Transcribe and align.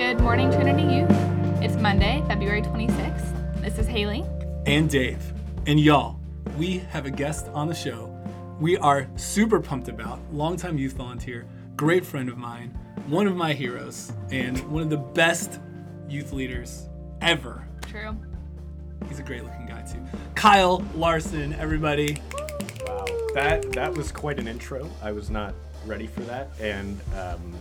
Good 0.00 0.18
morning, 0.20 0.50
Trinity 0.50 0.82
Youth. 0.82 1.10
It's 1.62 1.76
Monday, 1.76 2.24
February 2.26 2.62
26th. 2.62 3.60
This 3.60 3.78
is 3.78 3.86
Haley. 3.86 4.24
and 4.64 4.88
Dave. 4.88 5.22
And 5.66 5.78
y'all, 5.78 6.18
we 6.56 6.78
have 6.78 7.04
a 7.04 7.10
guest 7.10 7.48
on 7.48 7.68
the 7.68 7.74
show 7.74 8.06
we 8.58 8.78
are 8.78 9.06
super 9.16 9.60
pumped 9.60 9.88
about. 9.88 10.18
Longtime 10.32 10.78
youth 10.78 10.94
volunteer, 10.94 11.46
great 11.76 12.06
friend 12.06 12.30
of 12.30 12.38
mine, 12.38 12.70
one 13.08 13.26
of 13.26 13.36
my 13.36 13.52
heroes, 13.52 14.10
and 14.30 14.58
one 14.72 14.82
of 14.82 14.88
the 14.88 14.96
best 14.96 15.60
youth 16.08 16.32
leaders 16.32 16.88
ever. 17.20 17.68
True. 17.82 18.16
He's 19.06 19.18
a 19.18 19.22
great 19.22 19.44
looking 19.44 19.66
guy, 19.66 19.82
too. 19.82 20.00
Kyle 20.34 20.82
Larson, 20.94 21.52
everybody. 21.52 22.16
Wow, 22.86 23.04
that 23.34 23.70
that 23.72 23.92
was 23.94 24.10
quite 24.10 24.38
an 24.38 24.48
intro. 24.48 24.88
I 25.02 25.12
was 25.12 25.28
not 25.28 25.54
ready 25.84 26.06
for 26.06 26.22
that, 26.22 26.48
and 26.58 26.98
um, 27.18 27.54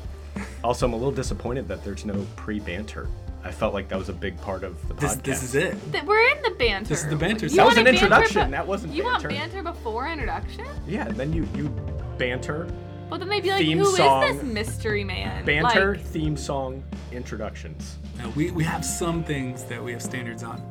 also 0.64 0.86
I'm 0.86 0.94
a 0.94 0.96
little 0.98 1.12
disappointed 1.12 1.68
that 1.68 1.84
there's 1.84 2.06
no 2.06 2.26
pre-banter. 2.36 3.08
I 3.44 3.52
felt 3.52 3.74
like 3.74 3.88
that 3.90 3.98
was 3.98 4.10
a 4.10 4.14
big 4.14 4.40
part 4.42 4.64
of 4.66 4.86
the 4.90 4.94
This, 4.96 5.16
podcast. 5.16 5.24
this 5.24 5.44
is 5.44 5.56
it. 5.56 5.78
Th- 5.94 6.04
We're 6.04 6.20
in 6.36 6.42
the 6.44 6.52
banter. 6.60 6.90
This 6.90 7.04
is 7.04 7.10
the 7.10 7.16
banter 7.16 7.46
You 7.48 7.56
That 7.56 7.66
was 7.66 7.76
want 7.76 7.78
an 7.80 7.84
banter 7.86 8.06
introduction. 8.06 8.46
be- 8.48 8.52
That 8.52 8.68
wasn't 8.68 8.94
You 8.94 9.04
banter. 9.04 9.30
want 9.30 9.40
banter 9.40 9.64
before 9.64 10.08
introduction? 10.10 10.66
Yeah, 10.88 11.08
and 11.08 11.16
then 11.16 11.32
you 11.32 11.48
you 11.56 11.70
banter, 12.18 12.68
Well, 13.10 13.18
then 13.20 13.30
they'd 13.30 13.42
be 13.42 13.50
like, 13.50 13.60
Theme 13.60 13.78
"Who 13.78 13.88
is 13.90 13.96
song. 13.96 14.22
this 14.22 14.44
mystery 14.44 15.04
man?" 15.06 15.46
banter, 15.46 15.96
Like, 15.96 16.06
theme 16.06 16.36
song, 16.36 16.84
introductions. 17.14 17.98
Now, 18.18 18.30
we, 18.36 18.52
we 18.52 18.64
have 18.66 18.84
some 18.84 19.24
things 19.24 19.64
that 19.66 19.82
we 19.82 19.94
have 19.94 20.02
standards 20.02 20.44
on 20.44 20.62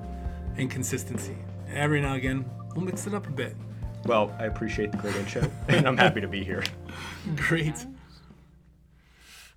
and 0.59 0.71
consistency. 0.71 1.37
Every 1.73 2.01
now 2.03 2.09
and 2.09 2.17
again, 2.19 2.45
we'll 2.77 2.85
mix 2.85 3.07
it 3.07 3.15
up 3.15 3.27
a 3.27 3.31
bit. 3.31 3.57
Well, 4.05 4.31
I 4.39 4.45
appreciate 4.45 4.93
the 4.93 4.99
great 4.99 5.17
intro, 5.17 5.51
and 5.69 5.89
I'm 5.89 5.97
happy 5.97 6.21
to 6.21 6.29
be 6.29 6.45
here. 6.45 6.63
Great. 7.37 7.87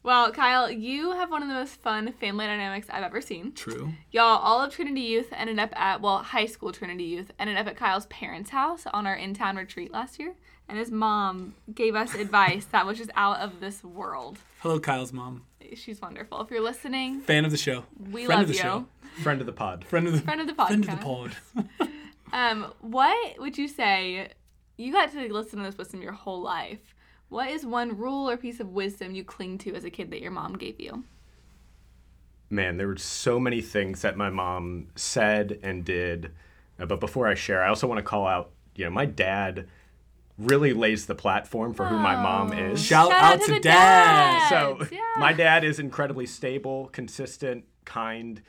Well, 0.03 0.31
Kyle, 0.31 0.69
you 0.71 1.11
have 1.11 1.29
one 1.29 1.41
of 1.43 1.47
the 1.47 1.53
most 1.53 1.75
fun 1.81 2.11
family 2.13 2.45
dynamics 2.45 2.87
I've 2.89 3.03
ever 3.03 3.21
seen. 3.21 3.51
True. 3.53 3.93
Y'all, 4.11 4.39
all 4.39 4.61
of 4.61 4.73
Trinity 4.73 5.01
Youth 5.01 5.27
ended 5.31 5.59
up 5.59 5.69
at, 5.79 6.01
well, 6.01 6.19
high 6.19 6.45
school 6.47 6.71
Trinity 6.71 7.03
Youth 7.05 7.31
ended 7.39 7.57
up 7.57 7.67
at 7.67 7.77
Kyle's 7.77 8.05
parents' 8.07 8.49
house 8.49 8.85
on 8.93 9.05
our 9.07 9.15
in 9.15 9.33
town 9.33 9.55
retreat 9.57 9.91
last 9.91 10.19
year. 10.19 10.33
And 10.69 10.77
his 10.79 10.89
mom 10.89 11.55
gave 11.73 11.95
us 11.95 12.13
advice 12.15 12.65
that 12.65 12.85
was 12.85 12.97
just 12.97 13.11
out 13.15 13.39
of 13.39 13.59
this 13.59 13.83
world. 13.83 14.37
Hello, 14.59 14.79
Kyle's 14.79 15.11
mom. 15.11 15.43
She's 15.75 16.01
wonderful. 16.01 16.39
If 16.41 16.49
you're 16.49 16.61
listening, 16.61 17.21
Fan 17.21 17.43
of 17.45 17.51
the 17.51 17.57
show. 17.57 17.83
we 18.11 18.25
Friend 18.25 18.39
love 18.39 18.41
of 18.41 18.47
the 18.49 18.53
you. 18.55 18.59
show. 18.61 18.85
Friend 19.21 19.39
of 19.41 19.45
the 19.47 19.53
pod. 19.53 19.83
Friend 19.85 20.07
of 20.07 20.13
the 20.13 20.21
Friend 20.21 20.39
of 20.41 20.47
the 20.47 20.53
podcast. 20.53 20.67
Friend 20.67 20.85
of 20.89 20.99
the 20.99 21.05
pod. 21.05 21.89
Um, 22.33 22.71
what 22.79 23.37
would 23.39 23.57
you 23.57 23.67
say? 23.67 24.29
You 24.77 24.93
got 24.93 25.11
to 25.11 25.33
listen 25.33 25.59
to 25.59 25.65
this 25.65 25.77
wisdom 25.77 26.01
your 26.01 26.13
whole 26.13 26.41
life. 26.41 26.95
What 27.31 27.49
is 27.49 27.65
one 27.65 27.97
rule 27.97 28.29
or 28.29 28.35
piece 28.35 28.59
of 28.59 28.73
wisdom 28.73 29.15
you 29.15 29.23
cling 29.23 29.57
to 29.59 29.73
as 29.73 29.85
a 29.85 29.89
kid 29.89 30.11
that 30.11 30.19
your 30.19 30.31
mom 30.31 30.57
gave 30.57 30.81
you? 30.81 31.05
Man, 32.49 32.75
there 32.75 32.87
were 32.87 32.97
so 32.97 33.39
many 33.39 33.61
things 33.61 34.01
that 34.01 34.17
my 34.17 34.29
mom 34.29 34.87
said 34.97 35.57
and 35.63 35.85
did. 35.85 36.33
Uh, 36.77 36.87
but 36.87 36.99
before 36.99 37.29
I 37.29 37.35
share, 37.35 37.63
I 37.63 37.69
also 37.69 37.87
want 37.87 37.99
to 37.99 38.03
call 38.03 38.27
out, 38.27 38.51
you 38.75 38.83
know, 38.83 38.91
my 38.91 39.05
dad 39.05 39.69
really 40.37 40.73
lays 40.73 41.05
the 41.05 41.15
platform 41.15 41.73
for 41.73 41.85
who 41.85 41.97
my 41.97 42.21
mom 42.21 42.51
is. 42.51 42.83
Shout, 42.83 43.13
out, 43.13 43.39
to, 43.43 43.53
the 43.53 43.59
dad. 43.61 44.49
so 44.49 44.85
yeah. 44.91 44.99
my 45.17 45.31
dad 45.31 45.63
is 45.63 45.79
incredibly 45.79 46.25
stable, 46.25 46.89
consistent, 46.91 47.63
kind, 47.85 48.41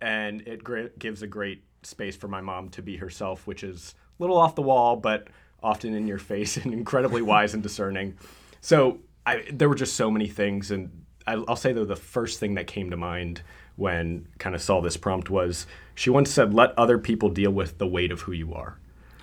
and 0.00 0.40
it 0.48 0.64
gr- 0.64 0.86
gives 0.98 1.20
a 1.20 1.26
great 1.26 1.62
space 1.82 2.16
for 2.16 2.28
my 2.28 2.40
mom 2.40 2.70
to 2.70 2.80
be 2.80 2.96
herself, 2.96 3.46
which 3.46 3.62
is 3.62 3.94
a 4.18 4.22
little 4.22 4.38
off 4.38 4.54
the 4.54 4.62
wall, 4.62 4.96
but 4.96 5.28
often 5.62 5.94
in 5.94 6.06
your 6.06 6.18
face 6.18 6.56
and 6.64 6.72
incredibly 6.72 7.22
wise 7.22 7.54
and 7.54 7.62
discerning. 7.62 8.16
So 8.60 8.98
I, 9.26 9.44
there 9.52 9.68
were 9.68 9.74
just 9.74 9.94
so 9.94 10.10
many 10.10 10.28
things, 10.28 10.70
and 10.70 11.04
I, 11.26 11.34
I'll 11.48 11.56
say 11.56 11.72
though 11.72 11.84
the 11.84 11.96
first 11.96 12.40
thing 12.40 12.54
that 12.54 12.66
came 12.66 12.90
to 12.90 12.96
mind 12.96 13.42
when 13.76 14.28
kind 14.38 14.54
of 14.54 14.60
saw 14.60 14.80
this 14.80 14.96
prompt 14.96 15.30
was 15.30 15.66
she 15.94 16.10
once 16.10 16.30
said, 16.30 16.52
"Let 16.54 16.76
other 16.78 16.98
people 16.98 17.28
deal 17.28 17.50
with 17.50 17.78
the 17.78 17.86
weight 17.86 18.12
of 18.12 18.22
who 18.22 18.32
you 18.32 18.54
are." 18.54 18.78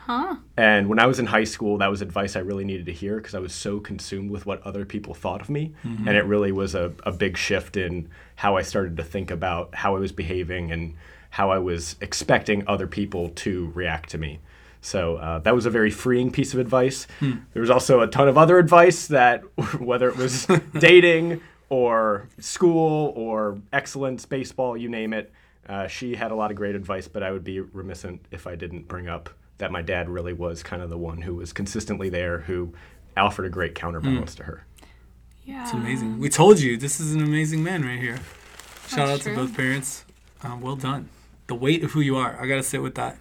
Huh. 0.07 0.37
And 0.55 0.87
when 0.87 0.99
I 0.99 1.05
was 1.05 1.19
in 1.19 1.25
high 1.25 1.43
school, 1.43 1.77
that 1.79 1.89
was 1.91 2.01
advice 2.01 2.37
I 2.37 2.39
really 2.39 2.63
needed 2.63 2.85
to 2.85 2.93
hear 2.93 3.17
because 3.17 3.35
I 3.35 3.39
was 3.39 3.53
so 3.53 3.81
consumed 3.81 4.31
with 4.31 4.45
what 4.45 4.61
other 4.63 4.85
people 4.85 5.13
thought 5.13 5.41
of 5.41 5.49
me. 5.49 5.73
Mm-hmm. 5.83 6.07
And 6.07 6.15
it 6.15 6.23
really 6.23 6.53
was 6.53 6.75
a, 6.75 6.93
a 7.03 7.11
big 7.11 7.35
shift 7.35 7.75
in 7.75 8.07
how 8.35 8.55
I 8.55 8.61
started 8.61 8.95
to 8.97 9.03
think 9.03 9.31
about 9.31 9.75
how 9.75 9.97
I 9.97 9.99
was 9.99 10.13
behaving 10.13 10.71
and 10.71 10.95
how 11.29 11.51
I 11.51 11.57
was 11.57 11.97
expecting 11.99 12.63
other 12.67 12.87
people 12.87 13.29
to 13.29 13.69
react 13.75 14.09
to 14.11 14.17
me. 14.17 14.39
So 14.81 15.17
uh, 15.17 15.39
that 15.39 15.55
was 15.55 15.65
a 15.65 15.69
very 15.69 15.91
freeing 15.91 16.31
piece 16.31 16.53
of 16.53 16.59
advice. 16.59 17.07
There 17.19 17.61
was 17.61 17.69
also 17.69 18.01
a 18.01 18.07
ton 18.07 18.27
of 18.27 18.37
other 18.37 18.57
advice 18.57 19.07
that, 19.07 19.41
whether 19.79 20.07
it 20.09 20.17
was 20.17 20.47
dating 20.79 21.41
or 21.69 22.29
school 22.39 23.13
or 23.15 23.57
excellence, 23.73 24.25
baseball, 24.25 24.77
you 24.77 24.87
name 24.89 25.13
it, 25.13 25.33
uh, 25.67 25.87
she 25.87 26.15
had 26.15 26.31
a 26.31 26.35
lot 26.35 26.49
of 26.49 26.57
great 26.57 26.75
advice, 26.75 27.07
but 27.07 27.23
I 27.23 27.31
would 27.31 27.43
be 27.43 27.59
remiss 27.59 28.05
if 28.31 28.47
I 28.47 28.55
didn't 28.55 28.87
bring 28.87 29.09
up 29.09 29.29
that 29.57 29.71
my 29.71 29.81
dad 29.81 30.07
really 30.07 30.33
was 30.33 30.63
kind 30.63 30.81
of 30.81 30.89
the 30.89 30.97
one 30.97 31.21
who 31.21 31.35
was 31.35 31.51
consistently 31.51 32.09
there, 32.09 32.39
who 32.39 32.73
offered 33.17 33.45
a 33.45 33.49
great 33.49 33.75
counterbalance 33.75 34.35
to 34.35 34.43
her. 34.43 34.65
Yeah. 35.45 35.63
It's 35.63 35.73
amazing. 35.73 36.19
We 36.19 36.29
told 36.29 36.59
you 36.59 36.77
this 36.77 36.99
is 36.99 37.13
an 37.13 37.21
amazing 37.21 37.63
man 37.63 37.83
right 37.83 37.99
here. 37.99 38.17
Shout 38.87 39.07
That's 39.07 39.11
out 39.11 39.21
true. 39.21 39.35
to 39.35 39.41
both 39.41 39.57
parents. 39.57 40.05
Um, 40.43 40.61
well 40.61 40.75
done. 40.75 41.09
The 41.47 41.55
weight 41.55 41.83
of 41.83 41.91
who 41.91 42.01
you 42.01 42.17
are. 42.17 42.39
I 42.39 42.47
gotta 42.47 42.63
sit 42.63 42.81
with 42.81 42.95
that. 42.95 43.17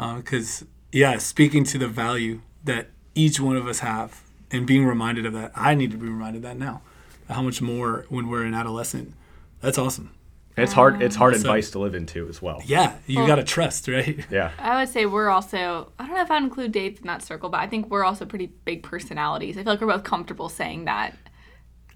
Uh, 0.00 0.16
because 0.16 0.64
yeah, 0.92 1.18
speaking 1.18 1.62
to 1.64 1.76
the 1.78 1.86
value 1.86 2.40
that 2.64 2.88
each 3.14 3.38
one 3.38 3.54
of 3.56 3.68
us 3.68 3.80
have, 3.80 4.22
and 4.50 4.66
being 4.66 4.86
reminded 4.86 5.26
of 5.26 5.32
that, 5.34 5.52
I 5.54 5.74
need 5.74 5.90
to 5.92 5.96
be 5.98 6.06
reminded 6.08 6.38
of 6.38 6.42
that 6.44 6.58
now. 6.58 6.80
How 7.28 7.42
much 7.42 7.60
more 7.62 8.06
when 8.08 8.28
we're 8.28 8.44
an 8.44 8.54
adolescent. 8.54 9.12
That's 9.60 9.76
awesome. 9.78 10.12
It's 10.56 10.72
hard. 10.72 11.00
It's 11.02 11.16
hard 11.16 11.34
So- 11.34 11.40
advice 11.40 11.70
to 11.72 11.78
live 11.78 11.94
into 11.94 12.26
as 12.28 12.40
well. 12.42 12.60
Yeah, 12.64 12.96
you 13.06 13.18
Well- 13.18 13.26
gotta 13.26 13.44
trust, 13.44 13.86
right? 13.88 14.24
Yeah. 14.30 14.50
I 14.58 14.80
would 14.80 14.88
say 14.88 15.04
we're 15.06 15.28
also, 15.28 15.92
I 15.98 16.06
don't 16.06 16.16
know 16.16 16.22
if 16.22 16.30
I'd 16.30 16.42
include 16.42 16.72
Dave 16.72 16.98
in 17.00 17.06
that 17.06 17.22
circle, 17.22 17.48
but 17.50 17.60
I 17.60 17.66
think 17.66 17.90
we're 17.90 18.04
also 18.04 18.24
pretty 18.24 18.46
big 18.64 18.82
personalities. 18.82 19.56
I 19.58 19.62
feel 19.62 19.72
like 19.74 19.80
we're 19.82 19.86
both 19.86 20.04
comfortable 20.04 20.48
saying 20.48 20.86
that. 20.86 21.16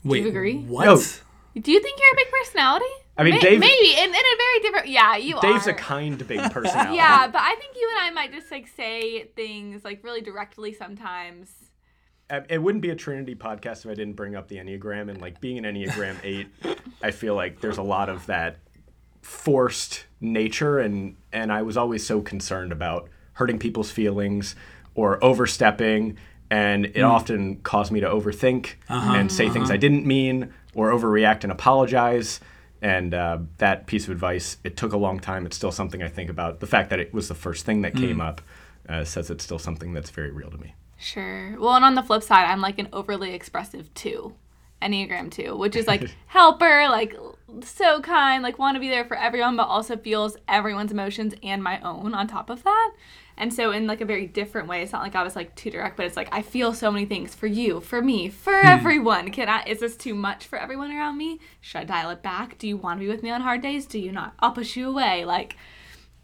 Wait, 0.04 0.18
Do 0.18 0.24
you 0.24 0.28
agree? 0.28 0.56
What? 0.58 0.84
No. 0.84 0.96
Do 1.60 1.72
you 1.72 1.80
think 1.80 1.98
you're 1.98 2.12
a 2.12 2.16
big 2.24 2.30
personality? 2.30 2.84
I 3.16 3.22
mean, 3.22 3.34
May- 3.34 3.40
Dave- 3.40 3.60
Maybe, 3.60 3.92
in, 3.92 4.08
in 4.08 4.14
a 4.14 4.36
very 4.36 4.60
different, 4.62 4.88
yeah, 4.88 5.16
you 5.16 5.34
Dave's 5.34 5.44
are. 5.44 5.52
Dave's 5.52 5.66
a 5.68 5.74
kind, 5.74 6.26
big 6.26 6.40
personality. 6.50 6.96
Yeah, 6.96 7.28
but 7.28 7.40
I 7.40 7.54
think 7.54 7.76
you 7.76 7.88
and 7.96 8.06
I 8.06 8.10
might 8.10 8.32
just 8.32 8.50
like 8.50 8.66
say 8.68 9.24
things 9.36 9.84
like 9.84 10.02
really 10.02 10.20
directly 10.20 10.72
sometimes. 10.72 11.52
Uh, 12.28 12.40
It 12.48 12.58
wouldn't 12.58 12.82
be 12.82 12.90
a 12.90 12.96
Trinity 12.96 13.34
podcast 13.34 13.84
if 13.84 13.86
I 13.86 13.94
didn't 13.94 14.14
bring 14.14 14.34
up 14.34 14.48
the 14.48 14.56
Enneagram 14.56 15.10
and 15.10 15.20
like 15.20 15.40
being 15.40 15.64
an 15.64 15.64
Enneagram 15.64 16.16
eight. 16.24 16.48
I 17.02 17.10
feel 17.12 17.34
like 17.34 17.60
there's 17.60 17.78
a 17.78 17.82
lot 17.82 18.08
of 18.08 18.26
that 18.26 18.58
forced 19.22 20.06
nature, 20.20 20.78
and 20.80 21.16
and 21.32 21.52
I 21.52 21.62
was 21.62 21.76
always 21.76 22.04
so 22.04 22.20
concerned 22.20 22.72
about 22.72 23.08
hurting 23.34 23.58
people's 23.58 23.90
feelings 23.90 24.56
or 24.94 25.22
overstepping, 25.22 26.16
and 26.50 26.86
it 26.86 26.96
hmm. 26.96 27.04
often 27.04 27.56
caused 27.60 27.92
me 27.92 28.00
to 28.00 28.08
overthink 28.08 28.74
uh-huh. 28.88 29.14
and 29.14 29.30
say 29.30 29.48
things 29.48 29.70
I 29.70 29.74
uh-huh. 29.74 29.80
didn't 29.80 30.06
mean 30.06 30.52
or 30.74 30.90
overreact 30.90 31.44
and 31.44 31.52
apologize. 31.52 32.40
And 32.84 33.14
uh, 33.14 33.38
that 33.56 33.86
piece 33.86 34.04
of 34.04 34.10
advice, 34.10 34.58
it 34.62 34.76
took 34.76 34.92
a 34.92 34.98
long 34.98 35.18
time. 35.18 35.46
It's 35.46 35.56
still 35.56 35.72
something 35.72 36.02
I 36.02 36.08
think 36.08 36.28
about. 36.28 36.60
The 36.60 36.66
fact 36.66 36.90
that 36.90 37.00
it 37.00 37.14
was 37.14 37.28
the 37.28 37.34
first 37.34 37.64
thing 37.64 37.80
that 37.80 37.94
came 37.94 38.20
up 38.20 38.42
uh, 38.86 39.04
says 39.04 39.30
it's 39.30 39.42
still 39.42 39.58
something 39.58 39.94
that's 39.94 40.10
very 40.10 40.30
real 40.30 40.50
to 40.50 40.58
me. 40.58 40.74
Sure. 40.98 41.58
Well, 41.58 41.76
and 41.76 41.84
on 41.84 41.94
the 41.94 42.02
flip 42.02 42.22
side, 42.22 42.44
I'm 42.44 42.60
like 42.60 42.78
an 42.78 42.88
overly 42.92 43.32
expressive 43.32 43.92
two, 43.94 44.34
Enneagram 44.82 45.30
two, 45.30 45.56
which 45.56 45.76
is 45.76 45.86
like 45.86 46.10
helper, 46.26 46.86
like 46.90 47.16
so 47.62 48.02
kind, 48.02 48.42
like 48.42 48.58
want 48.58 48.76
to 48.76 48.80
be 48.80 48.90
there 48.90 49.06
for 49.06 49.16
everyone, 49.16 49.56
but 49.56 49.64
also 49.64 49.96
feels 49.96 50.36
everyone's 50.46 50.92
emotions 50.92 51.32
and 51.42 51.62
my 51.62 51.80
own 51.80 52.12
on 52.12 52.26
top 52.26 52.50
of 52.50 52.64
that. 52.64 52.92
And 53.36 53.52
so, 53.52 53.72
in 53.72 53.86
like 53.86 54.00
a 54.00 54.04
very 54.04 54.26
different 54.26 54.68
way, 54.68 54.82
it's 54.82 54.92
not 54.92 55.02
like 55.02 55.16
I 55.16 55.22
was 55.22 55.34
like 55.34 55.54
too 55.54 55.70
direct, 55.70 55.96
but 55.96 56.06
it's 56.06 56.16
like 56.16 56.28
I 56.32 56.42
feel 56.42 56.72
so 56.72 56.90
many 56.90 57.04
things 57.04 57.34
for 57.34 57.46
you, 57.46 57.80
for 57.80 58.00
me, 58.00 58.28
for 58.28 58.58
hmm. 58.58 58.66
everyone. 58.66 59.30
Can 59.30 59.48
I? 59.48 59.64
Is 59.64 59.80
this 59.80 59.96
too 59.96 60.14
much 60.14 60.46
for 60.46 60.58
everyone 60.58 60.90
around 60.92 61.18
me? 61.18 61.40
Should 61.60 61.78
I 61.78 61.84
dial 61.84 62.10
it 62.10 62.22
back? 62.22 62.58
Do 62.58 62.68
you 62.68 62.76
want 62.76 63.00
to 63.00 63.04
be 63.04 63.10
with 63.10 63.22
me 63.22 63.30
on 63.30 63.40
hard 63.40 63.62
days? 63.62 63.86
Do 63.86 63.98
you 63.98 64.12
not? 64.12 64.34
I'll 64.38 64.52
push 64.52 64.76
you 64.76 64.88
away. 64.88 65.24
Like 65.24 65.56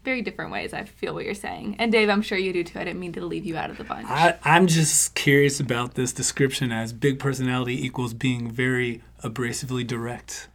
very 0.03 0.21
different 0.21 0.51
ways. 0.51 0.73
I 0.73 0.83
feel 0.83 1.13
what 1.13 1.25
you're 1.25 1.33
saying, 1.33 1.75
and 1.79 1.91
Dave, 1.91 2.09
I'm 2.09 2.21
sure 2.21 2.37
you 2.37 2.53
do 2.53 2.63
too. 2.63 2.79
I 2.79 2.85
didn't 2.85 2.99
mean 2.99 3.13
to 3.13 3.25
leave 3.25 3.45
you 3.45 3.57
out 3.57 3.69
of 3.69 3.77
the 3.77 3.83
bunch. 3.83 4.07
I, 4.07 4.37
I'm 4.43 4.67
just 4.67 5.15
curious 5.15 5.59
about 5.59 5.95
this 5.95 6.13
description 6.13 6.71
as 6.71 6.93
big 6.93 7.19
personality 7.19 7.85
equals 7.85 8.13
being 8.13 8.49
very 8.49 9.03
abrasively 9.23 9.85
direct. 9.85 10.47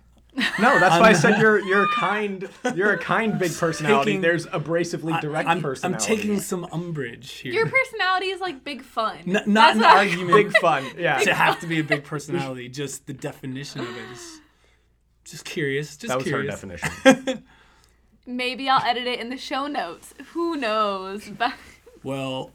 No, 0.59 0.79
that's 0.79 1.01
why 1.01 1.09
I 1.09 1.13
said 1.15 1.35
um, 1.35 1.41
you're 1.41 1.61
you're 1.61 1.85
a 1.85 1.89
kind 1.95 2.49
you're 2.75 2.93
a 2.93 2.99
kind 2.99 3.39
big 3.39 3.55
personality. 3.59 4.11
Taking- 4.13 4.21
There's 4.21 4.47
abrasively 4.47 5.19
direct 5.21 5.49
I'm, 5.49 5.65
I'm 5.83 5.97
taking 5.99 6.41
some 6.41 6.67
umbrage 6.73 7.31
here. 7.33 7.53
Your 7.53 7.67
personality 7.69 8.27
is 8.27 8.41
like 8.41 8.63
big 8.65 8.83
fun. 8.83 9.19
N- 9.27 9.33
not 9.33 9.47
That's 9.47 9.79
an 9.79 9.85
argument 9.85 10.33
big 10.53 10.57
fun. 10.59 10.85
Yeah, 10.99 11.19
to 11.19 11.35
have 11.35 11.61
to 11.61 11.67
be 11.67 11.79
a 11.81 11.85
big 11.85 12.05
personality. 12.05 12.69
Just 12.69 13.07
the 13.07 13.13
definition 13.15 13.81
of 13.81 13.89
it 13.97 14.11
is 14.13 14.41
just 15.25 15.45
curious. 15.45 15.97
Just 15.97 16.09
that 16.09 16.19
was 16.19 16.27
curious. 16.27 16.61
her 16.61 16.69
definition. 16.79 17.43
Maybe 18.27 18.69
I'll 18.69 18.83
edit 18.85 19.07
it 19.07 19.21
in 19.21 19.31
the 19.31 19.37
show 19.37 19.67
notes. 19.69 20.13
Who 20.33 20.57
knows? 20.57 21.29
But 21.29 21.55
Well, 22.03 22.51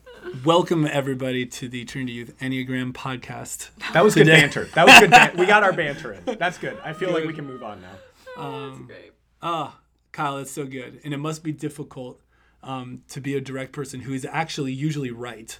welcome 0.46 0.86
everybody 0.86 1.46
to 1.46 1.68
the 1.70 1.86
Trinity 1.86 2.14
Youth 2.14 2.38
Enneagram 2.40 2.94
podcast. 2.94 3.70
That 3.94 4.04
was 4.04 4.16
good 4.16 4.26
Today- 4.26 4.42
banter. 4.42 4.66
That 4.76 4.88
was 4.88 5.00
good. 5.00 5.12
Ban- 5.12 5.38
we 5.38 5.46
got 5.46 5.64
our 5.64 5.74
banter 5.74 6.14
in. 6.14 6.38
That's 6.38 6.58
good. 6.58 6.78
I 6.84 6.94
feel 6.94 7.12
like 7.12 7.26
we 7.26 7.34
can 7.34 7.46
move 7.46 7.64
on 7.64 7.82
now. 7.82 8.42
Um, 8.44 8.86
great. 8.88 9.12
Ah, 9.42 9.80
Kyle, 10.12 10.38
that's 10.38 10.52
so 10.52 10.66
good. 10.66 11.00
And 11.04 11.14
it 11.14 11.18
must 11.18 11.44
be 11.44 11.52
difficult 11.52 12.22
um, 12.64 13.02
to 13.10 13.20
be 13.22 13.36
a 13.36 13.42
direct 13.42 13.72
person 13.72 14.02
who 14.02 14.14
is 14.14 14.26
actually 14.30 14.72
usually 14.74 15.12
right. 15.12 15.60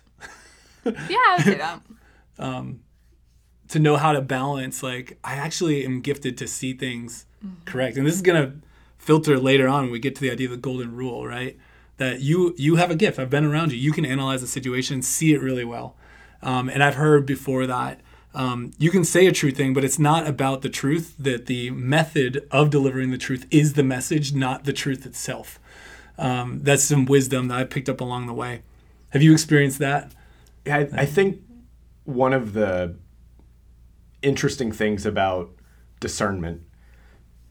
Yeah, 0.86 0.92
I 1.18 1.36
would 1.38 1.46
say 1.46 1.56
that. 1.56 1.82
To 3.70 3.80
know 3.80 3.96
how 3.96 4.12
to 4.12 4.20
balance, 4.22 4.84
like, 4.84 5.18
I 5.24 5.36
actually 5.36 5.86
am 5.86 6.02
gifted 6.02 6.38
to 6.40 6.48
see 6.48 6.74
things 6.74 7.26
correct. 7.64 7.96
And 7.96 8.06
this 8.06 8.16
is 8.16 8.22
going 8.22 8.44
to 8.44 8.58
filter 8.98 9.40
later 9.40 9.66
on 9.70 9.84
when 9.84 9.92
we 9.94 10.00
get 10.00 10.14
to 10.16 10.22
the 10.22 10.30
idea 10.30 10.48
of 10.48 10.52
the 10.52 10.58
golden 10.58 10.94
rule, 10.94 11.26
right? 11.26 11.58
That 12.02 12.22
you 12.22 12.56
you 12.58 12.78
have 12.78 12.90
a 12.90 12.96
gift. 12.96 13.20
I've 13.20 13.30
been 13.30 13.46
around 13.46 13.72
you. 13.72 13.78
You 13.78 13.92
can 13.92 14.06
analyze 14.06 14.42
a 14.42 14.48
situation, 14.48 15.02
see 15.02 15.34
it 15.34 15.42
really 15.42 15.66
well. 15.66 15.96
Um, 16.42 16.68
and 16.68 16.84
I've 16.84 16.96
heard 16.96 17.28
before 17.28 17.68
that 17.68 18.02
um, 18.34 18.72
you 18.78 18.92
can 18.92 19.04
say 19.04 19.28
a 19.28 19.32
true 19.32 19.52
thing, 19.52 19.74
but 19.74 19.84
it's 19.84 20.00
not 20.00 20.28
about 20.28 20.62
the 20.62 20.70
truth. 20.70 21.16
That 21.20 21.48
the 21.48 21.70
method 21.72 22.48
of 22.50 22.70
delivering 22.70 23.12
the 23.12 23.18
truth 23.18 23.46
is 23.52 23.74
the 23.74 23.84
message, 23.84 24.34
not 24.34 24.64
the 24.64 24.74
truth 24.74 25.06
itself. 25.06 25.60
Um, 26.18 26.60
that's 26.64 26.84
some 26.84 27.06
wisdom 27.06 27.48
that 27.50 27.58
I 27.58 27.64
picked 27.64 27.90
up 27.90 28.00
along 28.00 28.28
the 28.28 28.34
way. 28.34 28.64
Have 29.10 29.22
you 29.22 29.34
experienced 29.34 29.80
that? 29.80 30.14
I, 30.66 30.88
I 30.94 31.06
think 31.06 31.42
one 32.06 32.34
of 32.34 32.54
the 32.54 32.96
interesting 34.22 34.72
things 34.72 35.06
about 35.06 35.52
discernment 36.00 36.62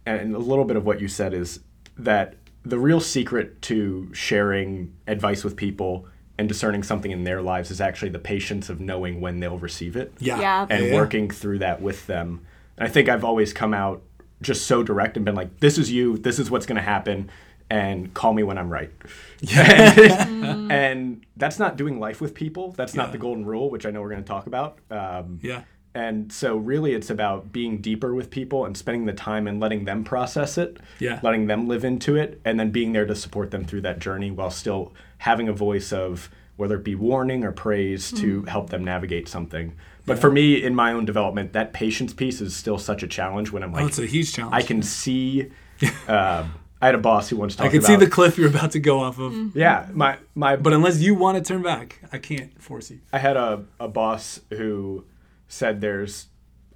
and 0.07 0.35
a 0.35 0.39
little 0.39 0.65
bit 0.65 0.77
of 0.77 0.87
what 0.87 1.01
you 1.01 1.09
said 1.09 1.35
is 1.35 1.61
that 1.97 2.35
the 2.65 2.79
real 2.79 3.01
secret 3.01 3.61
to 3.63 4.13
sharing 4.13 4.93
advice 5.07 5.43
with 5.45 5.57
people 5.57 6.07
and 6.39 6.49
discerning 6.49 6.83
something 6.83 7.11
in 7.11 7.25
their 7.25 7.43
lives 7.43 7.71
is 7.71 7.81
actually 7.81 8.11
the 8.11 8.19
patience 8.19 8.69
of 8.69 8.81
knowing 8.81 9.21
when 9.21 9.41
they'll 9.41 9.59
receive 9.59 9.97
it 9.97 10.13
Yeah. 10.19 10.67
and 10.71 10.87
Yeah. 10.87 10.95
working 10.95 11.31
through 11.31 11.59
that 11.61 11.81
with 11.83 12.07
them. 12.07 12.41
And 12.79 12.87
I 12.89 12.91
think 12.91 13.09
I've 13.09 13.25
always 13.25 13.53
come 13.53 13.75
out 13.75 14.03
just 14.43 14.67
so 14.67 14.83
direct 14.83 15.17
and 15.17 15.25
been 15.27 15.35
like, 15.35 15.61
"This 15.61 15.77
is 15.77 15.91
you. 15.93 16.17
This 16.17 16.39
is 16.39 16.51
what's 16.51 16.65
going 16.67 16.77
to 16.77 16.83
happen." 16.83 17.29
And 17.69 18.13
call 18.15 18.33
me 18.33 18.43
when 18.43 18.59
I'm 18.59 18.69
right. 18.71 18.91
and, 19.57 20.73
and 20.73 21.27
that's 21.37 21.59
not 21.59 21.77
doing 21.77 22.01
life 22.01 22.21
with 22.21 22.35
people. 22.35 22.73
That's 22.73 22.95
Yeah. 22.95 23.03
not 23.03 23.13
the 23.13 23.19
golden 23.19 23.45
rule, 23.45 23.71
which 23.71 23.87
I 23.87 23.91
know 23.91 24.01
we're 24.01 24.11
going 24.11 24.23
to 24.23 24.29
talk 24.29 24.47
about. 24.47 24.79
Um, 24.91 25.39
Yeah. 25.43 25.63
And 25.95 26.33
so, 26.33 26.57
really, 26.57 26.93
it's 26.95 27.11
about 27.11 27.53
being 27.53 27.79
deeper 27.79 28.15
with 28.15 28.31
people 28.31 28.65
and 28.65 28.77
spending 28.77 29.07
the 29.07 29.13
time 29.13 29.47
and 29.49 29.59
letting 29.61 29.85
them 29.85 30.05
process 30.05 30.57
it, 30.59 30.79
Yeah. 30.99 31.19
letting 31.23 31.47
them 31.47 31.67
live 31.69 31.85
into 31.85 32.17
it, 32.17 32.41
and 32.45 32.59
then 32.61 32.71
being 32.71 32.93
there 32.93 33.07
to 33.07 33.15
support 33.15 33.51
them 33.51 33.65
through 33.65 33.81
that 33.83 33.99
journey 33.99 34.31
while 34.31 34.51
still 34.51 34.93
having 35.19 35.49
a 35.49 35.53
voice 35.53 35.93
of 35.93 36.31
whether 36.57 36.77
it 36.77 36.85
be 36.85 36.95
warning 36.95 37.43
or 37.43 37.53
praise 37.53 38.13
to 38.13 38.43
help 38.43 38.71
them 38.71 38.85
navigate 38.85 39.27
something. 39.29 39.73
But 40.07 40.19
for 40.19 40.31
me, 40.31 40.63
in 40.63 40.75
my 40.75 40.93
own 40.93 41.05
development, 41.07 41.53
that 41.55 41.73
patience 41.73 42.13
piece 42.13 42.41
is 42.41 42.55
still 42.55 42.79
such 42.79 43.03
a 43.03 43.07
challenge 43.07 43.51
when 43.51 43.63
I'm 43.63 43.71
Oh, 43.75 43.79
like, 43.79 43.87
it's 43.89 43.99
a 43.99 44.07
huge 44.07 44.33
challenge. 44.33 44.55
I 44.55 44.63
can 44.63 44.83
see. 44.83 45.51
Uh, 46.07 46.45
I 46.83 46.87
had 46.87 46.95
a 46.95 46.99
boss 46.99 47.29
who 47.31 47.37
once 47.37 47.57
talked 47.57 47.69
I 47.69 47.71
can 47.71 47.79
about. 47.79 47.87
see 47.87 47.97
the 47.97 48.07
cliff 48.11 48.37
you're 48.39 48.49
about 48.49 48.73
to 48.73 48.81
go 48.81 49.01
off 49.01 49.19
of. 49.19 49.55
yeah, 49.57 49.87
my 49.93 50.17
my 50.35 50.57
But 50.57 50.73
unless 50.75 50.99
you 51.01 51.15
want 51.15 51.39
to 51.39 51.43
turn 51.47 51.63
back, 51.63 51.99
I 52.13 52.19
can't 52.19 52.61
force 52.61 52.91
you. 52.91 53.01
I 53.13 53.19
had 53.19 53.37
a, 53.39 53.65
a 53.79 53.89
boss 53.89 54.41
who 54.51 55.05
said 55.51 55.81
there's 55.81 56.29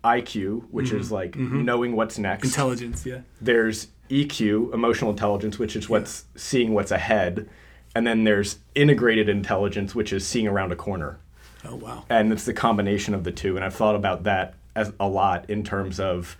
IQ, 0.03 0.67
which 0.71 0.93
is 0.93 1.07
mm-hmm. 1.07 1.15
like 1.15 1.33
mm-hmm. 1.33 1.65
knowing 1.65 1.97
what's 1.97 2.19
next. 2.19 2.49
Intelligence, 2.49 3.07
yeah. 3.07 3.21
there's 3.41 3.89
EQ, 4.11 4.75
emotional 4.75 5.11
intelligence, 5.11 5.59
which 5.59 5.77
is 5.77 5.89
what's 5.89 6.25
seeing 6.35 6.75
what's 6.75 6.91
ahead. 6.91 7.49
And 7.95 8.07
then 8.07 8.25
there's 8.25 8.59
integrated 8.75 9.29
intelligence, 9.29 9.95
which 9.95 10.13
is 10.13 10.27
seeing 10.27 10.49
around 10.49 10.73
a 10.73 10.77
corner. 10.77 11.19
Oh 11.65 11.77
wow. 11.77 12.05
And 12.11 12.33
it's 12.33 12.45
the 12.45 12.53
combination 12.53 13.15
of 13.15 13.25
the 13.25 13.33
two. 13.33 13.57
And 13.57 13.65
I've 13.65 13.75
thought 13.75 13.95
about 13.95 14.25
that 14.25 14.55
as 14.75 14.93
a 14.99 15.09
lot 15.09 15.49
in 15.49 15.63
terms 15.63 16.01
of 16.01 16.37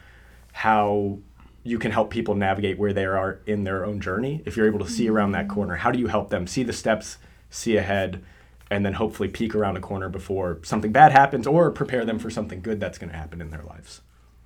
how 0.53 1.19
you 1.63 1.79
can 1.79 1.93
help 1.93 2.11
people 2.11 2.35
navigate 2.35 2.79
where 2.79 2.93
they 2.93 3.07
are 3.07 3.41
in 3.47 3.65
their 3.65 3.87
own 3.87 4.01
journey. 4.01 4.43
If 4.45 4.57
you're 4.57 4.67
able 4.67 4.81
to 4.81 4.91
see 4.91 5.09
around 5.09 5.33
that 5.33 5.47
mm-hmm. 5.47 5.55
corner, 5.55 5.77
how 5.77 5.93
do 5.93 5.99
you 5.99 6.09
help 6.09 6.31
them 6.31 6.47
see 6.47 6.65
the 6.65 6.73
steps, 6.73 7.17
see 7.49 7.77
ahead, 7.77 8.23
and 8.71 8.85
then 8.85 8.95
hopefully 8.95 9.29
peek 9.29 9.55
around 9.55 9.77
a 9.77 9.81
corner 9.81 10.09
before 10.09 10.59
something 10.63 10.93
bad 10.93 11.13
happens 11.13 11.47
or 11.47 11.71
prepare 11.71 12.05
them 12.05 12.19
for 12.19 12.31
something 12.31 12.61
good 12.61 12.81
that's 12.81 12.99
going 12.99 13.11
to 13.11 13.17
happen 13.17 13.41
in 13.41 13.51
their 13.51 13.63
lives? 13.63 14.01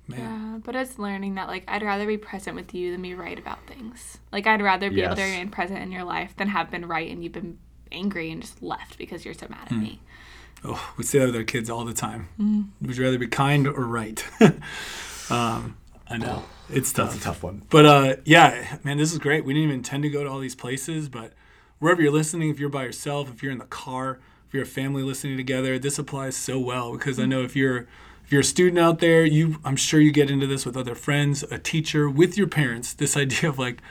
Man. 0.07 0.19
Yeah, 0.19 0.59
but 0.63 0.75
it's 0.75 0.97
learning 0.97 1.35
that 1.35 1.47
like 1.47 1.63
I'd 1.67 1.83
rather 1.83 2.07
be 2.07 2.17
present 2.17 2.55
with 2.55 2.73
you 2.73 2.91
than 2.91 3.01
be 3.03 3.13
right 3.13 3.37
about 3.37 3.59
things. 3.67 4.17
Like 4.31 4.47
I'd 4.47 4.61
rather 4.61 4.89
be 4.89 5.01
able 5.03 5.15
to 5.15 5.21
Yes. 5.21 5.31
remain 5.31 5.49
present 5.51 5.79
in 5.81 5.91
your 5.91 6.03
life 6.03 6.35
than 6.35 6.47
have 6.47 6.71
been 6.71 6.87
right 6.87 7.09
and 7.11 7.23
you've 7.23 7.33
been 7.33 7.59
angry 7.91 8.31
and 8.31 8.41
just 8.41 8.61
left 8.63 8.97
because 8.97 9.23
you're 9.23 9.33
so 9.35 9.47
mad 9.49 9.67
at 9.69 9.77
me. 9.77 10.01
Oh, 10.63 10.93
we 10.97 11.03
say 11.03 11.19
that 11.19 11.27
with 11.27 11.35
our 11.35 11.43
kids 11.43 11.69
all 11.69 11.85
the 11.85 11.93
time. 11.93 12.27
Would 12.81 12.97
you 12.97 13.03
rather 13.03 13.17
be 13.19 13.27
kind 13.27 13.67
or 13.67 13.85
right? 13.85 14.23
um, 15.29 15.77
I 16.07 16.17
know. 16.17 16.43
It's 16.69 16.91
tough. 16.91 17.11
That's 17.11 17.21
a 17.21 17.23
tough 17.25 17.43
one. 17.43 17.63
But 17.69 17.85
uh, 17.85 18.15
yeah, 18.25 18.77
man, 18.83 18.97
this 18.97 19.11
is 19.13 19.19
great. 19.19 19.45
We 19.45 19.53
didn't 19.53 19.65
even 19.69 19.75
intend 19.77 20.03
to 20.03 20.09
go 20.09 20.23
to 20.23 20.29
all 20.29 20.39
these 20.39 20.55
places, 20.55 21.07
but 21.07 21.33
wherever 21.79 22.01
you're 22.01 22.11
listening, 22.11 22.49
if 22.49 22.59
you're 22.59 22.69
by 22.69 22.83
yourself, 22.83 23.29
if 23.29 23.41
you're 23.41 23.51
in 23.51 23.57
the 23.57 23.65
car, 23.65 24.19
if 24.47 24.53
you're 24.53 24.63
a 24.63 24.67
family 24.67 25.03
listening 25.03 25.37
together, 25.37 25.79
this 25.79 25.99
applies 25.99 26.35
so 26.35 26.59
well 26.59 26.91
because 26.93 27.19
I 27.19 27.25
know 27.25 27.43
if 27.43 27.55
you're 27.55 27.87
if 28.25 28.33
you're 28.33 28.41
a 28.41 28.43
student 28.43 28.77
out 28.77 28.99
there, 28.99 29.25
you 29.25 29.59
I'm 29.65 29.75
sure 29.75 29.99
you 29.99 30.11
get 30.11 30.29
into 30.29 30.45
this 30.45 30.65
with 30.65 30.77
other 30.77 30.95
friends, 30.95 31.43
a 31.43 31.57
teacher, 31.57 32.09
with 32.09 32.37
your 32.37 32.47
parents. 32.47 32.93
This 32.93 33.17
idea 33.25 33.49
of 33.49 33.57
like, 33.57 33.81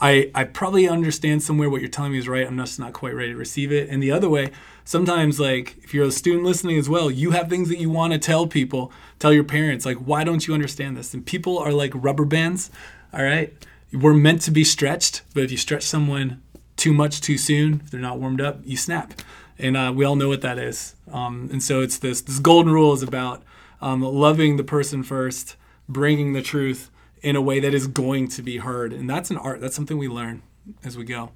I 0.00 0.30
I 0.34 0.44
probably 0.44 0.88
understand 0.88 1.42
somewhere 1.42 1.70
what 1.70 1.80
you're 1.80 1.90
telling 1.90 2.12
me 2.12 2.18
is 2.18 2.28
right. 2.28 2.46
I'm 2.46 2.56
just 2.58 2.78
not 2.78 2.92
quite 2.92 3.14
ready 3.14 3.32
to 3.32 3.36
receive 3.36 3.72
it. 3.72 3.88
And 3.88 4.02
the 4.02 4.12
other 4.12 4.28
way, 4.28 4.50
sometimes 4.84 5.40
like 5.40 5.76
if 5.82 5.94
you're 5.94 6.06
a 6.06 6.12
student 6.12 6.44
listening 6.44 6.78
as 6.78 6.88
well, 6.88 7.10
you 7.10 7.32
have 7.32 7.48
things 7.48 7.68
that 7.68 7.78
you 7.78 7.90
want 7.90 8.12
to 8.12 8.18
tell 8.18 8.46
people, 8.46 8.92
tell 9.18 9.32
your 9.32 9.44
parents, 9.44 9.86
like 9.86 9.98
why 9.98 10.24
don't 10.24 10.46
you 10.46 10.54
understand 10.54 10.96
this? 10.96 11.14
And 11.14 11.24
people 11.24 11.58
are 11.58 11.72
like 11.72 11.92
rubber 11.94 12.24
bands. 12.24 12.70
All 13.12 13.24
right, 13.24 13.52
we're 13.92 14.14
meant 14.14 14.42
to 14.42 14.52
be 14.52 14.62
stretched, 14.62 15.22
but 15.34 15.42
if 15.42 15.50
you 15.50 15.56
stretch 15.56 15.82
someone 15.82 16.42
too 16.80 16.92
much 16.92 17.20
too 17.20 17.36
soon, 17.36 17.82
if 17.84 17.90
they're 17.90 18.00
not 18.00 18.18
warmed 18.18 18.40
up, 18.40 18.60
you 18.64 18.76
snap. 18.76 19.12
And 19.58 19.76
uh, 19.76 19.92
we 19.94 20.04
all 20.06 20.16
know 20.16 20.28
what 20.28 20.40
that 20.40 20.58
is. 20.58 20.96
Um, 21.12 21.50
and 21.52 21.62
so 21.62 21.82
it's 21.82 21.98
this 21.98 22.22
this 22.22 22.38
golden 22.38 22.72
rule 22.72 22.94
is 22.94 23.02
about 23.02 23.42
um, 23.82 24.00
loving 24.00 24.56
the 24.56 24.64
person 24.64 25.02
first, 25.02 25.56
bringing 25.88 26.32
the 26.32 26.42
truth 26.42 26.90
in 27.22 27.36
a 27.36 27.42
way 27.42 27.60
that 27.60 27.74
is 27.74 27.86
going 27.86 28.28
to 28.28 28.42
be 28.42 28.56
heard, 28.56 28.94
and 28.94 29.08
that's 29.08 29.30
an 29.30 29.36
art. 29.36 29.60
That's 29.60 29.76
something 29.76 29.98
we 29.98 30.08
learn 30.08 30.42
as 30.82 30.96
we 30.96 31.04
go. 31.04 31.32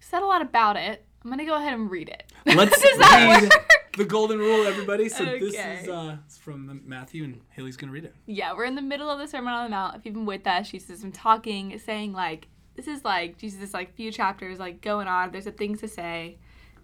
said 0.00 0.22
a 0.22 0.26
lot 0.26 0.40
about 0.40 0.76
it. 0.76 1.04
I'm 1.22 1.30
gonna 1.30 1.44
go 1.44 1.56
ahead 1.56 1.74
and 1.74 1.90
read 1.90 2.08
it. 2.08 2.32
Let's 2.46 2.82
read 2.82 3.52
the 3.96 4.04
golden 4.04 4.38
rule, 4.38 4.66
everybody. 4.66 5.10
So 5.10 5.24
this 5.24 5.54
is 5.54 5.88
uh, 5.88 6.16
it's 6.26 6.38
from 6.38 6.82
Matthew, 6.86 7.24
and 7.24 7.40
Haley's 7.50 7.76
gonna 7.76 7.92
read 7.92 8.04
it. 8.04 8.14
Yeah, 8.26 8.54
we're 8.54 8.64
in 8.64 8.74
the 8.74 8.82
middle 8.82 9.10
of 9.10 9.18
the 9.18 9.26
Sermon 9.26 9.52
on 9.52 9.64
the 9.64 9.70
Mount. 9.70 9.96
If 9.96 10.06
you've 10.06 10.14
been 10.14 10.26
with 10.26 10.46
us, 10.46 10.70
Jesus 10.70 11.04
is 11.04 11.12
talking, 11.12 11.78
saying 11.78 12.12
like, 12.12 12.48
this 12.76 12.86
is 12.86 13.04
like 13.04 13.38
Jesus 13.38 13.60
is 13.60 13.74
like 13.74 13.94
few 13.94 14.10
chapters 14.10 14.58
like 14.58 14.80
going 14.80 15.08
on. 15.08 15.30
There's 15.30 15.46
a 15.46 15.52
things 15.52 15.80
to 15.80 15.88
say. 15.88 16.38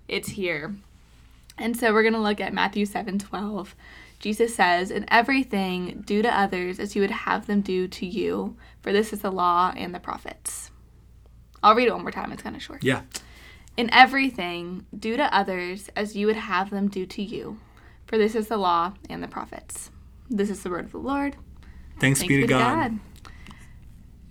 It's 0.09 0.31
here. 0.31 0.75
And 1.59 1.77
so 1.77 1.93
we're 1.93 2.03
gonna 2.03 2.23
look 2.23 2.41
at 2.41 2.53
Matthew 2.53 2.87
seven 2.87 3.19
twelve. 3.19 3.75
Jesus 4.21 4.55
says, 4.55 4.91
In 4.91 5.07
everything, 5.09 6.05
do 6.07 6.21
to 6.21 6.39
others 6.39 6.79
as 6.79 6.95
you 6.95 7.01
would 7.01 7.11
have 7.11 7.47
them 7.47 7.63
do 7.63 7.89
to 7.89 8.07
you, 8.07 8.57
for 8.83 8.93
this 8.93 9.13
is 9.15 9.21
the 9.21 9.33
law 9.33 9.73
and 9.75 9.95
the 9.95 9.99
prophets. 9.99 10.71
I'll 11.63 11.75
read 11.75 11.89
it 11.89 11.93
one 11.93 12.03
more 12.03 12.11
time, 12.11 12.31
it's 12.31 12.43
kind 12.43 12.55
of 12.55 12.63
short. 12.63 12.85
Yeah. 12.85 13.03
In 13.77 13.93
everything, 13.93 14.87
do 14.97 15.17
to 15.17 15.35
others 15.35 15.89
as 15.97 16.17
you 16.17 16.27
would 16.27 16.37
have 16.37 16.69
them 16.69 16.89
do 16.89 17.07
to 17.07 17.23
you, 17.23 17.59
for 18.07 18.19
this 18.19 18.35
is 18.35 18.49
the 18.49 18.59
law 18.59 18.93
and 19.09 19.23
the 19.23 19.29
prophets. 19.29 19.91
This 20.29 20.51
is 20.51 20.63
the 20.63 20.71
word 20.71 20.85
of 20.85 20.93
the 20.93 20.99
Lord. 20.99 21.37
Thanks, 21.99 22.21
Thanks 22.21 22.29
be 22.29 22.41
to 22.43 22.47
God. 22.47 22.99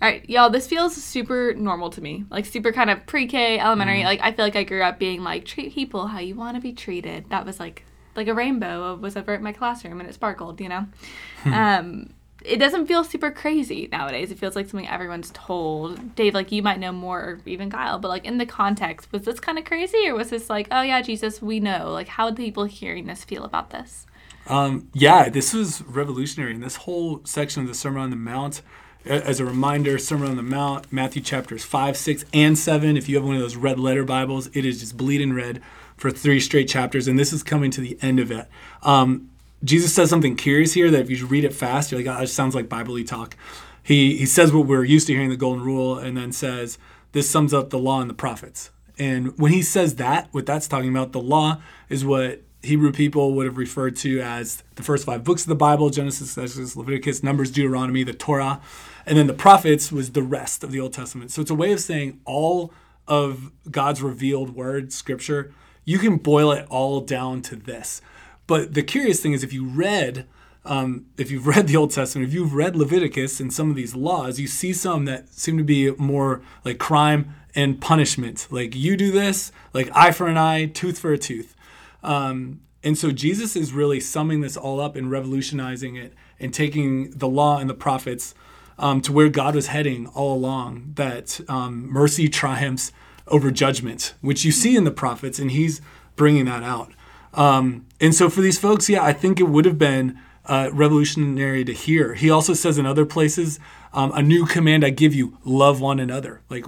All 0.02 0.08
right, 0.08 0.28
y'all, 0.30 0.50
this 0.50 0.68
feels 0.68 0.96
super 0.96 1.54
normal 1.56 1.90
to 1.90 2.02
me. 2.02 2.26
Like 2.30 2.46
super 2.46 2.72
kind 2.72 2.90
of 2.90 3.06
pre-K, 3.06 3.60
elementary. 3.60 4.04
Like 4.04 4.22
I 4.22 4.32
feel 4.32 4.46
like 4.46 4.56
I 4.56 4.64
grew 4.64 4.82
up 4.82 4.98
being 4.98 5.24
like 5.24 5.46
treat 5.46 5.74
people 5.74 6.08
how 6.08 6.20
you 6.20 6.36
want 6.36 6.56
to 6.56 6.62
be 6.62 6.72
treated. 6.72 7.30
That 7.30 7.46
was 7.46 7.60
like 7.60 7.84
like 8.16 8.28
a 8.28 8.34
rainbow 8.34 8.96
was 8.96 9.16
over 9.16 9.34
at 9.34 9.42
my 9.42 9.52
classroom 9.52 10.00
and 10.00 10.10
it 10.10 10.14
sparkled, 10.14 10.62
you 10.62 10.70
know. 10.70 10.88
um 11.46 12.14
it 12.44 12.58
doesn't 12.58 12.88
feel 12.88 13.04
super 13.04 13.32
crazy 13.32 13.90
nowadays. 13.92 14.32
It 14.32 14.40
feels 14.40 14.56
like 14.56 14.70
something 14.70 14.88
everyone's 14.88 15.32
told. 15.34 16.16
Dave, 16.16 16.34
like 16.34 16.52
you 16.52 16.64
might 16.64 16.80
know 16.80 16.92
more, 16.92 17.20
or 17.20 17.42
even 17.46 17.70
Kyle, 17.70 18.00
but 18.00 18.08
like 18.08 18.26
in 18.26 18.38
the 18.38 18.46
context, 18.46 19.12
was 19.12 19.24
this 19.24 19.40
kind 19.40 19.58
of 19.58 19.66
crazy, 19.66 20.08
or 20.08 20.16
was 20.16 20.30
this 20.30 20.50
like, 20.50 20.68
oh 20.72 20.82
yeah, 20.82 21.02
Jesus, 21.02 21.42
we 21.42 21.60
know? 21.60 21.92
Like, 21.92 22.08
how 22.08 22.26
would 22.26 22.38
the 22.38 22.46
people 22.46 22.64
hearing 22.64 23.08
this 23.08 23.26
feel 23.26 23.44
about 23.44 23.72
this? 23.72 24.06
Um, 24.48 24.90
yeah, 24.94 25.30
this 25.30 25.54
was 25.54 25.82
revolutionary. 25.82 26.54
And 26.54 26.64
this 26.64 26.78
whole 26.78 27.22
section 27.26 27.62
of 27.62 27.68
the 27.68 27.76
Sermon 27.76 28.02
on 28.02 28.10
the 28.10 28.16
Mount, 28.16 28.62
as 29.06 29.40
a 29.40 29.46
reminder, 29.46 29.98
Sermon 29.98 30.30
on 30.30 30.36
the 30.36 30.44
Mount, 30.44 30.92
Matthew 30.92 31.22
chapters 31.22 31.64
5, 31.64 31.96
6, 31.96 32.26
and 32.34 32.58
7. 32.58 32.98
If 32.98 33.08
you 33.08 33.16
have 33.16 33.26
one 33.26 33.36
of 33.36 33.42
those 33.42 33.56
red 33.56 33.80
letter 33.80 34.04
Bibles, 34.04 34.48
it 34.54 34.66
is 34.66 34.80
just 34.80 34.98
bleeding 34.98 35.34
red 35.34 35.62
for 35.98 36.12
three 36.12 36.40
straight 36.40 36.68
chapters. 36.68 37.08
And 37.08 37.18
this 37.18 37.34
is 37.34 37.42
coming 37.44 37.72
to 37.72 37.82
the 37.82 37.98
end 38.02 38.20
of 38.20 38.32
it. 38.32 38.48
Um, 38.84 39.30
Jesus 39.64 39.94
says 39.94 40.10
something 40.10 40.36
curious 40.36 40.74
here 40.74 40.92
that 40.92 41.02
if 41.02 41.10
you 41.10 41.26
read 41.26 41.44
it 41.44 41.54
fast, 41.54 41.92
you're 41.92 42.02
like, 42.02 42.18
oh, 42.18 42.24
it 42.24 42.28
sounds 42.28 42.56
like 42.56 42.70
Bible 42.70 43.02
talk. 43.04 43.36
He, 43.84 44.18
he 44.18 44.26
says 44.26 44.54
what 44.54 44.68
we're 44.68 44.84
used 44.84 45.08
to 45.08 45.14
hearing 45.14 45.30
the 45.30 45.38
golden 45.38 45.64
rule 45.64 45.98
and 45.98 46.16
then 46.16 46.32
says, 46.32 46.78
this 47.12 47.30
sums 47.30 47.54
up 47.54 47.70
the 47.70 47.80
law 47.80 48.02
and 48.02 48.10
the 48.10 48.14
prophets. 48.14 48.70
And 48.98 49.38
when 49.38 49.52
he 49.52 49.62
says 49.62 49.96
that, 49.96 50.28
what 50.32 50.46
that's 50.46 50.68
talking 50.68 50.90
about, 50.90 51.14
the 51.14 51.22
law 51.22 51.62
is 51.88 52.06
what 52.06 52.42
Hebrew 52.62 52.92
people 52.92 53.34
would 53.34 53.46
have 53.46 53.58
referred 53.58 53.96
to 53.98 54.20
as 54.22 54.64
the 54.76 54.84
first 54.84 55.06
five 55.06 55.24
books 55.24 55.44
of 55.44 55.48
the 55.48 55.56
Bible 55.56 55.90
Genesis, 55.90 56.38
Exodus, 56.38 56.76
Leviticus, 56.76 57.24
Numbers, 57.24 57.52
Deuteronomy, 57.52 58.04
the 58.04 58.14
Torah. 58.14 58.62
And 59.06 59.18
then 59.18 59.28
the 59.28 59.34
prophets 59.34 59.92
was 59.92 60.12
the 60.12 60.24
rest 60.24 60.64
of 60.64 60.72
the 60.72 60.80
Old 60.80 60.94
Testament. 60.94 61.32
So 61.32 61.42
it's 61.42 61.52
a 61.52 61.56
way 61.56 61.72
of 61.72 61.80
saying 61.80 62.20
all 62.26 62.74
of 63.08 63.52
God's 63.70 64.02
revealed 64.02 64.56
word, 64.56 64.94
scripture, 64.94 65.52
you 65.84 65.98
can 65.98 66.18
boil 66.18 66.52
it 66.52 66.68
all 66.70 67.02
down 67.02 67.42
to 67.44 67.56
this. 67.56 68.02
But 68.46 68.74
the 68.74 68.84
curious 68.84 69.22
thing 69.22 69.34
is, 69.34 69.44
if 69.44 69.54
you 69.54 69.66
read, 69.66 70.28
um, 70.66 71.08
if 71.18 71.32
you've 71.32 71.48
read 71.56 71.68
the 71.68 71.76
Old 71.76 71.92
Testament, 71.92 72.28
if 72.28 72.34
you've 72.34 72.54
read 72.54 72.76
Leviticus 72.76 73.40
and 73.40 73.52
some 73.52 73.70
of 73.70 73.76
these 73.76 73.96
laws, 73.96 74.40
you 74.40 74.48
see 74.48 74.74
some 74.74 75.06
that 75.06 75.34
seem 75.34 75.58
to 75.58 75.64
be 75.64 75.92
more 75.92 76.42
like 76.64 76.78
crime 76.78 77.34
and 77.56 77.82
punishment. 77.82 78.48
Like 78.52 78.76
you 78.76 78.96
do 78.96 79.12
this, 79.12 79.52
like 79.74 79.90
eye 79.96 80.12
for 80.12 80.28
an 80.28 80.38
eye, 80.38 80.68
tooth 80.68 81.00
for 81.00 81.12
a 81.12 81.18
tooth. 81.18 81.56
Um, 82.04 82.62
and 82.84 82.98
so 82.98 83.12
Jesus 83.12 83.56
is 83.56 83.74
really 83.74 84.00
summing 84.00 84.42
this 84.42 84.56
all 84.56 84.80
up 84.80 84.96
and 84.96 85.12
revolutionizing 85.12 85.96
it 85.96 86.14
and 86.40 86.54
taking 86.54 87.12
the 87.12 87.28
law 87.28 87.58
and 87.58 87.70
the 87.70 87.74
prophets 87.74 88.34
um, 88.80 89.02
to 89.02 89.12
where 89.12 89.30
God 89.30 89.54
was 89.54 89.68
heading 89.68 90.08
all 90.08 90.36
along. 90.36 90.94
That 90.96 91.40
um, 91.48 91.88
mercy 91.88 92.28
triumphs 92.28 92.92
over 93.28 93.52
judgment, 93.52 94.16
which 94.22 94.44
you 94.44 94.52
see 94.52 94.76
in 94.76 94.86
the 94.86 94.92
prophets, 94.92 95.38
and 95.38 95.52
He's 95.52 95.82
bringing 96.16 96.46
that 96.46 96.64
out. 96.64 96.92
Um, 97.34 97.86
and 98.02 98.16
so 98.16 98.30
for 98.30 98.42
these 98.42 98.58
folks, 98.58 98.90
yeah, 98.90 99.04
I 99.04 99.14
think 99.14 99.40
it 99.40 99.44
would 99.44 99.66
have 99.66 99.78
been 99.78 100.20
uh, 100.46 100.70
revolutionary 100.74 101.64
to 101.66 101.74
hear. 101.74 102.16
He 102.16 102.32
also 102.32 102.54
says 102.54 102.80
in 102.80 102.88
other 102.88 103.06
places, 103.06 103.60
um, 103.94 104.12
"A 104.14 104.24
new 104.24 104.46
command 104.46 104.84
I 104.84 104.90
give 104.90 105.14
you: 105.14 105.38
love 105.44 105.80
one 105.80 106.00
another." 106.00 106.42
Like, 106.50 106.66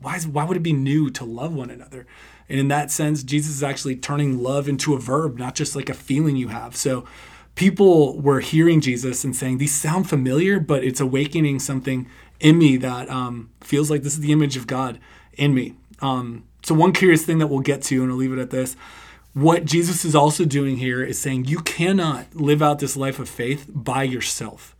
why 0.00 0.16
is, 0.16 0.26
why 0.26 0.44
would 0.44 0.56
it 0.56 0.62
be 0.62 0.74
new 0.74 1.08
to 1.10 1.24
love 1.24 1.54
one 1.54 1.70
another? 1.70 2.06
And 2.48 2.60
in 2.60 2.68
that 2.68 2.90
sense, 2.90 3.22
Jesus 3.22 3.56
is 3.56 3.62
actually 3.62 3.96
turning 3.96 4.42
love 4.42 4.68
into 4.68 4.94
a 4.94 4.98
verb, 4.98 5.38
not 5.38 5.54
just 5.54 5.74
like 5.74 5.88
a 5.88 5.94
feeling 5.94 6.36
you 6.36 6.48
have. 6.48 6.76
So 6.76 7.06
people 7.54 8.20
were 8.20 8.40
hearing 8.40 8.80
Jesus 8.80 9.24
and 9.24 9.34
saying, 9.34 9.58
These 9.58 9.74
sound 9.74 10.08
familiar, 10.08 10.60
but 10.60 10.84
it's 10.84 11.00
awakening 11.00 11.58
something 11.60 12.08
in 12.40 12.58
me 12.58 12.76
that 12.78 13.08
um, 13.08 13.50
feels 13.60 13.90
like 13.90 14.02
this 14.02 14.14
is 14.14 14.20
the 14.20 14.32
image 14.32 14.56
of 14.56 14.66
God 14.66 14.98
in 15.34 15.54
me. 15.54 15.74
Um, 16.00 16.44
so, 16.62 16.74
one 16.74 16.92
curious 16.92 17.24
thing 17.24 17.38
that 17.38 17.46
we'll 17.46 17.60
get 17.60 17.82
to, 17.82 18.02
and 18.02 18.10
I'll 18.10 18.18
leave 18.18 18.32
it 18.32 18.38
at 18.38 18.50
this 18.50 18.76
what 19.34 19.64
Jesus 19.64 20.04
is 20.04 20.14
also 20.14 20.44
doing 20.44 20.76
here 20.76 21.02
is 21.02 21.18
saying 21.18 21.46
you 21.46 21.58
cannot 21.58 22.34
live 22.36 22.62
out 22.62 22.78
this 22.78 22.96
life 22.96 23.18
of 23.18 23.28
faith 23.28 23.66
by 23.68 24.04
yourself. 24.04 24.76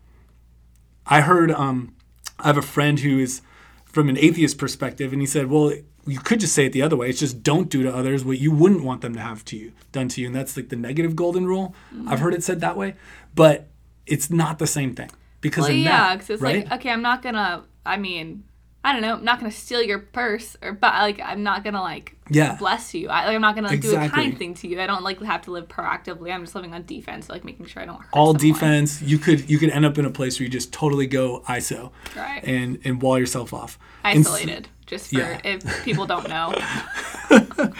I 1.06 1.22
heard, 1.22 1.50
um, 1.50 1.94
I 2.38 2.46
have 2.46 2.56
a 2.56 2.62
friend 2.62 3.00
who 3.00 3.18
is 3.18 3.42
from 3.84 4.08
an 4.08 4.16
atheist 4.16 4.56
perspective, 4.56 5.12
and 5.12 5.20
he 5.20 5.26
said, 5.26 5.50
Well, 5.50 5.72
you 6.06 6.18
could 6.18 6.40
just 6.40 6.54
say 6.54 6.66
it 6.66 6.73
the 6.73 6.82
other 6.82 6.96
way. 6.96 7.08
It's 7.08 7.20
just 7.20 7.42
don't 7.42 7.68
do 7.68 7.82
to 7.82 7.94
others 7.94 8.25
what 8.25 8.38
you 8.38 8.52
wouldn't 8.52 8.84
want 8.84 9.00
them 9.00 9.14
to 9.14 9.20
have 9.20 9.44
to 9.46 9.56
you 9.56 9.73
done 9.92 10.08
to 10.08 10.20
you, 10.20 10.26
and 10.26 10.37
that's 10.37 10.56
like 10.56 10.68
the 10.68 10.76
negative 10.76 11.16
golden 11.16 11.46
rule. 11.46 11.75
Mm-hmm. 11.94 12.08
I've 12.08 12.20
heard 12.20 12.34
it 12.34 12.42
said 12.42 12.61
that 12.61 12.76
way, 12.76 12.94
but 13.34 13.68
it's 14.06 14.30
not 14.30 14.58
the 14.58 14.66
same 14.66 14.94
thing 14.94 15.11
because 15.40 15.64
well, 15.64 15.73
yeah, 15.73 16.14
because 16.14 16.30
it's 16.30 16.42
right? 16.42 16.64
like 16.64 16.80
okay, 16.80 16.90
I'm 16.90 17.02
not 17.02 17.23
gonna. 17.23 17.64
I 17.87 17.96
mean, 17.96 18.44
I 18.82 18.92
don't 18.92 19.02
know. 19.02 19.14
I'm 19.14 19.25
not 19.25 19.40
gonna 19.40 19.50
steal 19.50 19.82
your 19.82 19.99
purse, 19.99 20.56
or 20.62 20.73
but 20.73 20.94
like 20.94 21.20
I'm 21.20 21.42
not 21.42 21.64
gonna 21.64 21.82
like 21.82 22.13
yeah. 22.28 22.56
bless 22.56 22.94
you. 22.94 23.08
I, 23.08 23.26
like, 23.26 23.34
I'm 23.34 23.40
not 23.40 23.54
gonna 23.54 23.72
exactly. 23.72 23.98
do 23.98 24.04
a 24.04 24.08
kind 24.08 24.38
thing 24.38 24.54
to 24.54 24.68
you. 24.68 24.80
I 24.80 24.86
don't 24.86 25.02
like 25.02 25.20
have 25.22 25.42
to 25.42 25.50
live 25.50 25.68
proactively. 25.68 26.32
I'm 26.32 26.42
just 26.42 26.54
living 26.54 26.74
on 26.74 26.84
defense, 26.86 27.28
like 27.28 27.44
making 27.44 27.66
sure 27.66 27.82
I 27.82 27.86
don't 27.86 28.00
hurt. 28.00 28.08
All 28.12 28.38
someone. 28.38 28.52
defense. 28.52 29.02
You 29.02 29.18
could 29.18 29.48
you 29.50 29.58
could 29.58 29.70
end 29.70 29.84
up 29.84 29.98
in 29.98 30.04
a 30.04 30.10
place 30.10 30.38
where 30.38 30.44
you 30.44 30.50
just 30.50 30.72
totally 30.72 31.06
go 31.06 31.42
ISO, 31.48 31.90
right? 32.16 32.42
And 32.44 32.80
and 32.84 33.02
wall 33.02 33.18
yourself 33.18 33.52
off. 33.52 33.78
Isolated 34.04 34.68
just 34.86 35.10
for 35.10 35.18
yeah. 35.18 35.40
if 35.44 35.84
people 35.84 36.06
don't 36.06 36.28
know. 36.28 36.54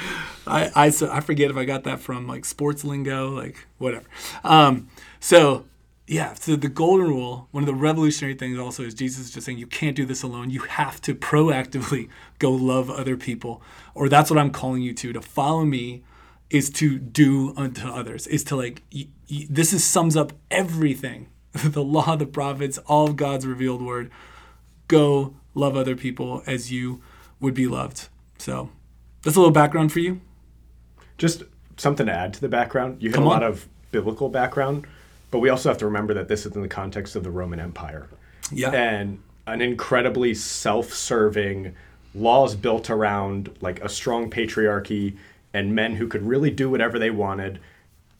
I, 0.47 0.71
I 0.75 0.91
so 0.91 1.11
I 1.11 1.21
forget 1.21 1.51
if 1.51 1.57
I 1.57 1.65
got 1.65 1.85
that 1.85 2.01
from 2.01 2.27
like 2.27 2.45
sports 2.45 2.85
lingo, 2.85 3.31
like 3.31 3.67
whatever. 3.79 4.07
Um, 4.43 4.89
so 5.21 5.65
yeah, 6.07 6.35
so 6.35 6.57
the 6.57 6.69
golden 6.69 7.09
rule, 7.09 7.49
one 7.51 7.63
of 7.63 7.67
the 7.67 7.75
revolutionary 7.75 8.35
things 8.35 8.59
also 8.59 8.83
is 8.83 8.95
Jesus 8.95 9.27
is 9.27 9.31
just 9.31 9.47
saying 9.47 9.59
you 9.59 9.67
can't 9.67 9.97
do 9.97 10.05
this 10.05 10.23
alone. 10.23 10.51
You 10.51 10.61
have 10.61 11.01
to 11.03 11.15
proactively 11.15 12.09
go 12.39 12.51
love 12.53 12.91
other 12.91 13.17
people, 13.17 13.63
or 13.95 14.09
that's 14.09 14.31
what 14.31 14.39
I'm 14.39 14.51
calling 14.51 14.83
you 14.83 14.93
to. 14.95 15.13
To 15.13 15.23
follow 15.23 15.65
me 15.65 16.03
is 16.51 16.69
to 16.71 16.99
do 16.99 17.55
unto 17.57 17.89
others. 17.89 18.27
Is 18.27 18.45
to 18.45 18.57
like 18.57 18.83
y- 18.95 19.09
y- 19.31 19.47
this 19.49 19.73
is 19.73 19.85
sums 19.85 20.17
up 20.17 20.33
everything. 20.51 21.29
the 21.53 21.85
law, 21.85 22.17
the 22.17 22.27
prophets, 22.27 22.79
all 22.79 23.09
of 23.09 23.17
God's 23.17 23.47
revealed 23.47 23.81
word. 23.81 24.11
Go 24.89 25.37
love 25.55 25.77
other 25.77 25.97
people 25.97 26.43
as 26.47 26.71
you 26.71 27.01
would 27.41 27.55
be 27.55 27.67
loved. 27.67 28.09
So 28.39 28.71
that's 29.23 29.37
a 29.37 29.41
little 29.41 29.53
background 29.53 29.93
for 29.93 30.01
you. 30.01 30.21
Just 31.17 31.45
something 31.77 32.07
to 32.07 32.13
add 32.13 32.35
to 32.35 32.41
the 32.41 32.49
background. 32.49 33.03
You 33.03 33.11
have 33.11 33.23
a 33.23 33.25
lot 33.25 33.43
of 33.43 33.69
biblical 33.93 34.29
background, 34.29 34.87
but 35.35 35.41
we 35.41 35.49
also 35.49 35.69
have 35.69 35.79
to 35.79 35.87
remember 35.87 36.15
that 36.15 36.29
this 36.29 36.47
is 36.47 36.55
in 36.55 36.63
the 36.63 36.69
context 36.69 37.17
of 37.17 37.25
the 37.25 37.31
Roman 37.31 37.59
Empire. 37.59 38.07
Yeah. 38.53 38.71
And 38.71 39.21
an 39.49 39.61
incredibly 39.61 40.33
self-serving 40.33 41.75
laws 42.15 42.55
built 42.55 42.89
around 42.89 43.51
like 43.61 43.83
a 43.83 43.89
strong 43.89 44.31
patriarchy 44.31 45.17
and 45.53 45.75
men 45.75 45.97
who 45.97 46.07
could 46.07 46.23
really 46.23 46.53
do 46.53 46.71
whatever 46.71 47.01
they 47.01 47.11
wanted 47.11 47.59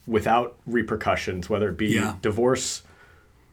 without 0.05 0.57
repercussions, 0.67 1.49
whether 1.49 1.69
it 1.69 1.77
be 1.77 1.93
yeah. 1.93 2.17
divorce, 2.21 2.83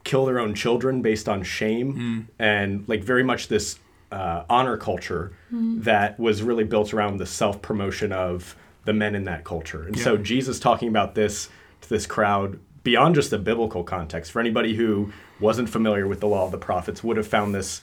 kill 0.03 0.27
their 0.27 0.41
own 0.41 0.55
children 0.55 1.01
based 1.01 1.29
on 1.29 1.45
shame 1.45 1.95
mm. 1.95 2.35
and 2.41 2.89
like 2.89 3.05
very 3.05 3.23
much 3.23 3.47
this 3.47 3.79
uh, 4.11 4.43
honor 4.51 4.77
culture 4.77 5.37
mm. 5.53 5.81
that 5.85 6.19
was 6.19 6.43
really 6.43 6.65
built 6.65 6.93
around 6.93 7.19
the 7.19 7.27
self 7.27 7.63
promotion 7.63 8.11
of 8.11 8.57
the 8.87 8.93
men 8.93 9.15
in 9.15 9.23
that 9.27 9.45
culture. 9.45 9.85
And 9.85 9.97
yeah. 9.97 10.03
so 10.03 10.17
Jesus 10.17 10.59
talking 10.59 10.89
about 10.89 11.15
this 11.15 11.49
to 11.83 11.89
this 11.89 12.07
crowd 12.07 12.59
beyond 12.83 13.15
just 13.15 13.31
the 13.31 13.39
biblical 13.39 13.85
context 13.85 14.33
for 14.33 14.41
anybody 14.41 14.75
who 14.75 15.13
wasn't 15.41 15.69
familiar 15.69 16.07
with 16.07 16.21
the 16.21 16.27
law 16.27 16.45
of 16.45 16.51
the 16.51 16.59
prophets 16.59 17.03
would 17.03 17.17
have 17.17 17.27
found 17.27 17.55
this 17.55 17.83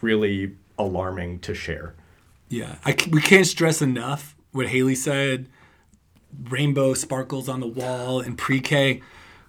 really 0.00 0.56
alarming 0.78 1.38
to 1.40 1.54
share. 1.54 1.94
Yeah, 2.48 2.76
I, 2.84 2.96
we 3.10 3.20
can't 3.20 3.46
stress 3.46 3.80
enough 3.80 4.34
what 4.52 4.68
Haley 4.68 4.94
said. 4.94 5.48
Rainbow 6.48 6.94
sparkles 6.94 7.48
on 7.48 7.60
the 7.60 7.66
wall 7.66 8.20
in 8.20 8.36
pre-K. 8.36 9.02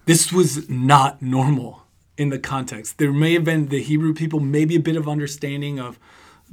This 0.04 0.32
was 0.32 0.68
not 0.68 1.22
normal 1.22 1.84
in 2.16 2.28
the 2.28 2.38
context. 2.38 2.98
There 2.98 3.12
may 3.12 3.32
have 3.34 3.44
been 3.44 3.68
the 3.68 3.82
Hebrew 3.82 4.14
people, 4.14 4.40
maybe 4.40 4.76
a 4.76 4.80
bit 4.80 4.96
of 4.96 5.08
understanding 5.08 5.78
of 5.80 5.98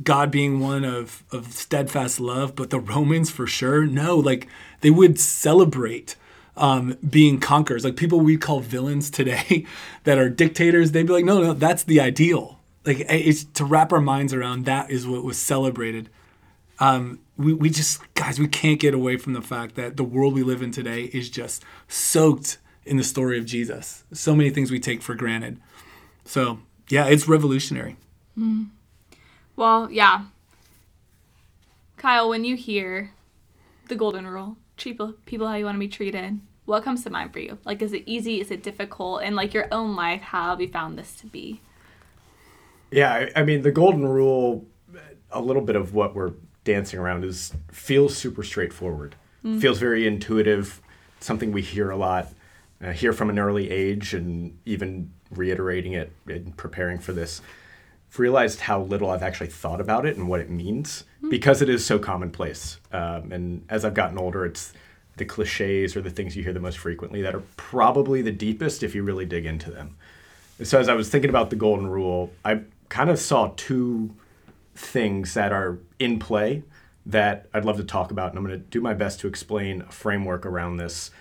God 0.01 0.31
being 0.31 0.59
one 0.59 0.85
of, 0.85 1.23
of 1.31 1.51
steadfast 1.51 2.19
love, 2.19 2.55
but 2.55 2.69
the 2.69 2.79
Romans 2.79 3.29
for 3.29 3.45
sure, 3.45 3.85
no, 3.85 4.15
like 4.15 4.47
they 4.81 4.89
would 4.89 5.19
celebrate 5.19 6.15
um, 6.59 6.97
being 7.07 7.39
conquerors. 7.39 7.83
Like 7.83 7.95
people 7.95 8.19
we 8.19 8.37
call 8.37 8.59
villains 8.59 9.09
today 9.09 9.65
that 10.03 10.19
are 10.19 10.29
dictators, 10.29 10.91
they'd 10.91 11.07
be 11.07 11.13
like, 11.13 11.25
no, 11.25 11.41
no, 11.41 11.53
that's 11.53 11.83
the 11.83 11.99
ideal. 11.99 12.59
Like 12.85 13.05
it's 13.09 13.45
to 13.45 13.65
wrap 13.65 13.91
our 13.91 14.01
minds 14.01 14.33
around 14.33 14.65
that 14.65 14.91
is 14.91 15.07
what 15.07 15.23
was 15.23 15.37
celebrated. 15.37 16.09
Um, 16.79 17.19
we, 17.37 17.53
we 17.53 17.69
just, 17.69 18.01
guys, 18.13 18.39
we 18.39 18.47
can't 18.47 18.79
get 18.79 18.93
away 18.93 19.17
from 19.17 19.33
the 19.33 19.41
fact 19.41 19.75
that 19.75 19.97
the 19.97 20.03
world 20.03 20.33
we 20.33 20.43
live 20.43 20.61
in 20.61 20.71
today 20.71 21.05
is 21.05 21.29
just 21.29 21.63
soaked 21.87 22.57
in 22.85 22.97
the 22.97 23.03
story 23.03 23.37
of 23.37 23.45
Jesus. 23.45 24.03
So 24.13 24.35
many 24.35 24.49
things 24.49 24.71
we 24.71 24.79
take 24.79 25.01
for 25.01 25.15
granted. 25.15 25.59
So, 26.25 26.59
yeah, 26.89 27.07
it's 27.07 27.27
revolutionary. 27.27 27.97
Mm. 28.37 28.69
Well, 29.55 29.89
yeah. 29.91 30.25
Kyle, 31.97 32.29
when 32.29 32.45
you 32.45 32.55
hear 32.55 33.11
the 33.89 33.95
golden 33.95 34.25
rule, 34.25 34.55
treat 34.77 34.99
people 35.25 35.47
how 35.47 35.55
you 35.55 35.65
want 35.65 35.75
to 35.75 35.79
be 35.79 35.89
treated, 35.89 36.39
what 36.69 36.83
comes 36.83 37.03
to 37.03 37.09
mind 37.09 37.33
for 37.33 37.39
you? 37.39 37.57
Like, 37.65 37.81
is 37.81 37.93
it 37.93 38.03
easy? 38.05 38.39
Is 38.39 38.51
it 38.51 38.63
difficult? 38.63 39.23
And 39.23 39.35
like 39.35 39.53
your 39.53 39.67
own 39.71 39.95
life, 39.95 40.21
how 40.21 40.51
have 40.51 40.61
you 40.61 40.69
found 40.69 40.97
this 40.97 41.15
to 41.15 41.27
be? 41.27 41.61
Yeah, 42.91 43.29
I 43.35 43.43
mean, 43.43 43.61
the 43.61 43.71
golden 43.71 44.07
rule, 44.07 44.65
a 45.31 45.41
little 45.41 45.61
bit 45.61 45.75
of 45.75 45.93
what 45.93 46.15
we're 46.15 46.33
dancing 46.63 46.99
around 46.99 47.23
is 47.23 47.53
feels 47.71 48.15
super 48.15 48.43
straightforward. 48.43 49.15
Mm. 49.43 49.61
Feels 49.61 49.79
very 49.79 50.07
intuitive, 50.07 50.81
something 51.19 51.51
we 51.51 51.61
hear 51.61 51.89
a 51.91 51.97
lot 51.97 52.29
uh, 52.83 52.91
hear 52.91 53.13
from 53.13 53.29
an 53.29 53.39
early 53.39 53.69
age 53.69 54.13
and 54.13 54.57
even 54.65 55.11
reiterating 55.31 55.93
it 55.93 56.11
and 56.27 56.55
preparing 56.57 56.97
for 56.97 57.13
this 57.13 57.41
I've 58.09 58.19
realized 58.19 58.61
how 58.61 58.81
little 58.81 59.11
I've 59.11 59.21
actually 59.21 59.49
thought 59.49 59.79
about 59.79 60.05
it 60.05 60.17
and 60.17 60.27
what 60.27 60.39
it 60.39 60.49
means 60.49 61.03
mm-hmm. 61.17 61.29
because 61.29 61.61
it 61.61 61.69
is 61.69 61.85
so 61.85 61.99
commonplace. 61.99 62.79
Um, 62.91 63.31
and 63.31 63.65
as 63.69 63.85
I've 63.85 63.93
gotten 63.93 64.17
older, 64.17 64.45
it's 64.45 64.73
the 65.19 65.25
cliches 65.25 65.95
or 65.95 66.01
the 66.01 66.09
things 66.09 66.35
you 66.35 66.43
hear 66.43 66.53
the 66.53 66.59
most 66.59 66.79
frequently 66.79 67.21
that 67.21 67.35
are 67.35 67.43
probably 67.55 68.21
the 68.21 68.31
deepest 68.31 68.81
if 68.81 68.95
you 68.95 69.03
really 69.03 69.25
dig 69.25 69.45
into 69.45 69.69
them. 69.69 69.95
And 70.57 70.67
so 70.67 70.79
as 70.79 70.89
I 70.89 70.93
was 70.95 71.09
thinking 71.09 71.29
about 71.29 71.51
the 71.51 71.55
golden 71.55 71.87
rule, 71.87 72.31
I 72.43 72.61
kind 72.89 73.09
of 73.09 73.19
saw 73.19 73.53
two 73.55 74.15
things 74.75 75.35
that 75.35 75.51
are 75.51 75.77
in 75.99 76.19
play 76.19 76.63
that 77.05 77.47
I'd 77.53 77.65
love 77.65 77.77
to 77.77 77.83
talk 77.83 78.11
about. 78.11 78.31
And 78.31 78.39
I'm 78.39 78.45
going 78.45 78.59
to 78.59 78.65
do 78.65 78.81
my 78.81 78.93
best 78.93 79.19
to 79.21 79.27
explain 79.27 79.81
a 79.81 79.91
framework 79.91 80.45
around 80.45 80.77
this 80.77 81.11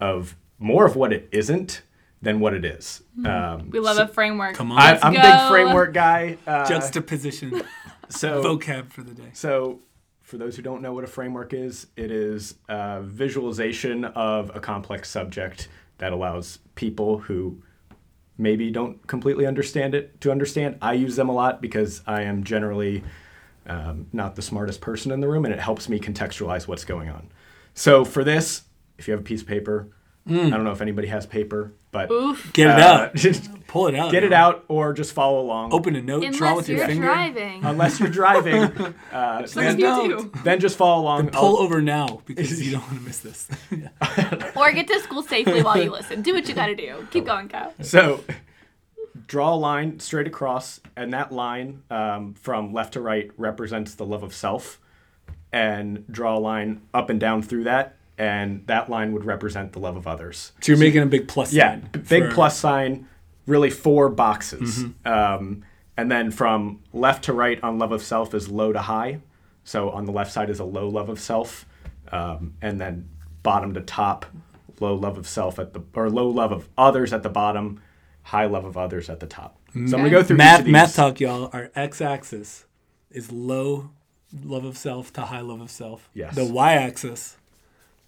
of 0.00 0.36
more 0.58 0.86
of 0.86 0.96
what 0.96 1.12
it 1.12 1.28
isn't 1.32 1.82
than 2.22 2.40
what 2.40 2.54
it 2.54 2.64
is. 2.64 3.02
Mm-hmm. 3.18 3.26
Um, 3.26 3.70
we 3.70 3.80
love 3.80 3.96
so, 3.96 4.04
a 4.04 4.08
framework. 4.08 4.54
Come 4.54 4.72
on, 4.72 4.80
I, 4.80 4.98
am 5.02 5.16
a 5.16 5.20
big 5.20 5.48
framework 5.48 5.92
guy. 5.92 6.38
Uh, 6.46 6.66
Juxtaposition. 6.68 7.62
So 8.08 8.40
vocab 8.40 8.92
for 8.92 9.02
the 9.02 9.14
day. 9.14 9.30
So, 9.32 9.80
for 10.26 10.38
those 10.38 10.56
who 10.56 10.62
don't 10.62 10.82
know 10.82 10.92
what 10.92 11.04
a 11.04 11.06
framework 11.06 11.54
is, 11.54 11.86
it 11.96 12.10
is 12.10 12.56
a 12.68 13.00
visualization 13.00 14.04
of 14.04 14.50
a 14.56 14.60
complex 14.60 15.08
subject 15.08 15.68
that 15.98 16.12
allows 16.12 16.58
people 16.74 17.18
who 17.18 17.62
maybe 18.36 18.72
don't 18.72 19.06
completely 19.06 19.46
understand 19.46 19.94
it 19.94 20.20
to 20.20 20.32
understand. 20.32 20.78
I 20.82 20.94
use 20.94 21.14
them 21.14 21.28
a 21.28 21.32
lot 21.32 21.62
because 21.62 22.02
I 22.08 22.22
am 22.22 22.42
generally 22.42 23.04
um, 23.68 24.08
not 24.12 24.34
the 24.34 24.42
smartest 24.42 24.80
person 24.80 25.12
in 25.12 25.20
the 25.20 25.28
room, 25.28 25.44
and 25.44 25.54
it 25.54 25.60
helps 25.60 25.88
me 25.88 26.00
contextualize 26.00 26.66
what's 26.66 26.84
going 26.84 27.08
on. 27.08 27.30
So 27.74 28.04
for 28.04 28.24
this, 28.24 28.64
if 28.98 29.06
you 29.06 29.12
have 29.12 29.20
a 29.20 29.24
piece 29.24 29.42
of 29.42 29.46
paper, 29.46 29.90
I 30.28 30.50
don't 30.50 30.64
know 30.64 30.72
if 30.72 30.80
anybody 30.80 31.06
has 31.06 31.24
paper, 31.24 31.72
but 31.92 32.10
Oof. 32.10 32.52
Get 32.52 32.66
it 32.66 32.82
uh, 32.82 32.84
out. 32.84 33.12
Pull 33.76 33.86
it 33.88 33.94
out. 33.94 34.10
get 34.10 34.24
it 34.24 34.30
man. 34.30 34.40
out 34.40 34.64
or 34.68 34.92
just 34.92 35.12
follow 35.12 35.40
along. 35.40 35.72
Open 35.72 35.94
a 35.96 36.02
note. 36.02 36.20
draw 36.32 36.48
Unless 36.50 36.56
with 36.56 36.68
your 36.70 36.78
you're 36.78 36.86
finger. 36.88 37.06
driving. 37.06 37.64
Unless 37.64 38.00
you're 38.00 38.08
driving, 38.08 38.62
uh, 39.12 39.46
then, 39.46 39.74
of 39.74 39.78
you 39.78 40.08
don't. 40.08 40.44
then 40.44 40.60
just 40.60 40.76
follow 40.76 41.02
along. 41.02 41.28
Pull 41.28 41.56
I'll- 41.58 41.62
over 41.62 41.80
now 41.82 42.22
because 42.26 42.62
you 42.64 42.72
don't 42.72 42.82
want 42.82 42.98
to 42.98 43.00
miss 43.04 43.20
this. 43.20 43.48
Or 44.56 44.72
get 44.72 44.88
to 44.88 44.98
school 45.00 45.22
safely 45.22 45.62
while 45.62 45.80
you 45.82 45.90
listen. 45.90 46.22
Do 46.22 46.32
what 46.34 46.48
you 46.48 46.54
gotta 46.54 46.74
do. 46.74 47.06
Keep 47.10 47.26
going, 47.26 47.48
Kyle. 47.48 47.72
So 47.82 48.24
draw 49.26 49.54
a 49.54 49.56
line 49.56 50.00
straight 50.00 50.26
across, 50.26 50.80
and 50.96 51.12
that 51.12 51.30
line 51.32 51.82
um, 51.90 52.34
from 52.34 52.72
left 52.72 52.94
to 52.94 53.00
right 53.00 53.30
represents 53.36 53.94
the 53.94 54.06
love 54.06 54.22
of 54.22 54.34
self. 54.34 54.80
And 55.52 56.04
draw 56.10 56.36
a 56.36 56.40
line 56.40 56.82
up 56.92 57.08
and 57.08 57.18
down 57.20 57.40
through 57.42 57.64
that, 57.64 57.96
and 58.18 58.66
that 58.66 58.90
line 58.90 59.12
would 59.12 59.24
represent 59.24 59.72
the 59.72 59.78
love 59.78 59.96
of 59.96 60.06
others. 60.06 60.52
So 60.60 60.72
you're 60.72 60.78
making 60.78 61.02
a 61.02 61.06
big 61.06 61.28
plus 61.28 61.52
Yeah, 61.52 61.72
sign. 61.74 61.88
b- 61.92 61.98
big 62.00 62.24
for- 62.24 62.32
plus 62.34 62.58
sign, 62.58 63.08
really 63.46 63.70
four 63.70 64.08
boxes. 64.08 64.84
Mm-hmm. 64.84 65.08
Um, 65.08 65.64
and 65.96 66.10
then 66.10 66.30
from 66.30 66.82
left 66.92 67.24
to 67.24 67.32
right 67.32 67.62
on 67.62 67.78
love 67.78 67.92
of 67.92 68.02
self 68.02 68.34
is 68.34 68.48
low 68.48 68.72
to 68.72 68.80
high. 68.80 69.20
So 69.64 69.90
on 69.90 70.04
the 70.04 70.12
left 70.12 70.32
side 70.32 70.50
is 70.50 70.60
a 70.60 70.64
low 70.64 70.88
love 70.88 71.08
of 71.08 71.18
self, 71.18 71.66
um, 72.12 72.54
and 72.62 72.80
then 72.80 73.08
bottom 73.42 73.74
to 73.74 73.80
top, 73.80 74.26
low 74.78 74.94
love 74.94 75.18
of 75.18 75.26
self 75.26 75.58
at 75.58 75.72
the 75.72 75.82
or 75.94 76.08
low 76.10 76.28
love 76.28 76.52
of 76.52 76.68
others 76.76 77.12
at 77.12 77.22
the 77.22 77.28
bottom, 77.28 77.80
high 78.22 78.46
love 78.46 78.64
of 78.64 78.76
others 78.76 79.10
at 79.10 79.20
the 79.20 79.26
top. 79.26 79.58
So 79.72 79.80
I'm 79.80 79.88
gonna 79.90 80.10
go 80.10 80.22
through 80.22 80.36
Math, 80.36 80.66
math 80.66 80.96
talk, 80.96 81.20
y'all. 81.20 81.50
Our 81.52 81.70
x-axis 81.74 82.64
is 83.10 83.30
low 83.30 83.90
love 84.44 84.64
of 84.64 84.78
self 84.78 85.12
to 85.14 85.22
high 85.22 85.40
love 85.40 85.60
of 85.60 85.70
self. 85.70 86.08
Yes. 86.14 86.34
The 86.34 86.44
y-axis, 86.44 87.36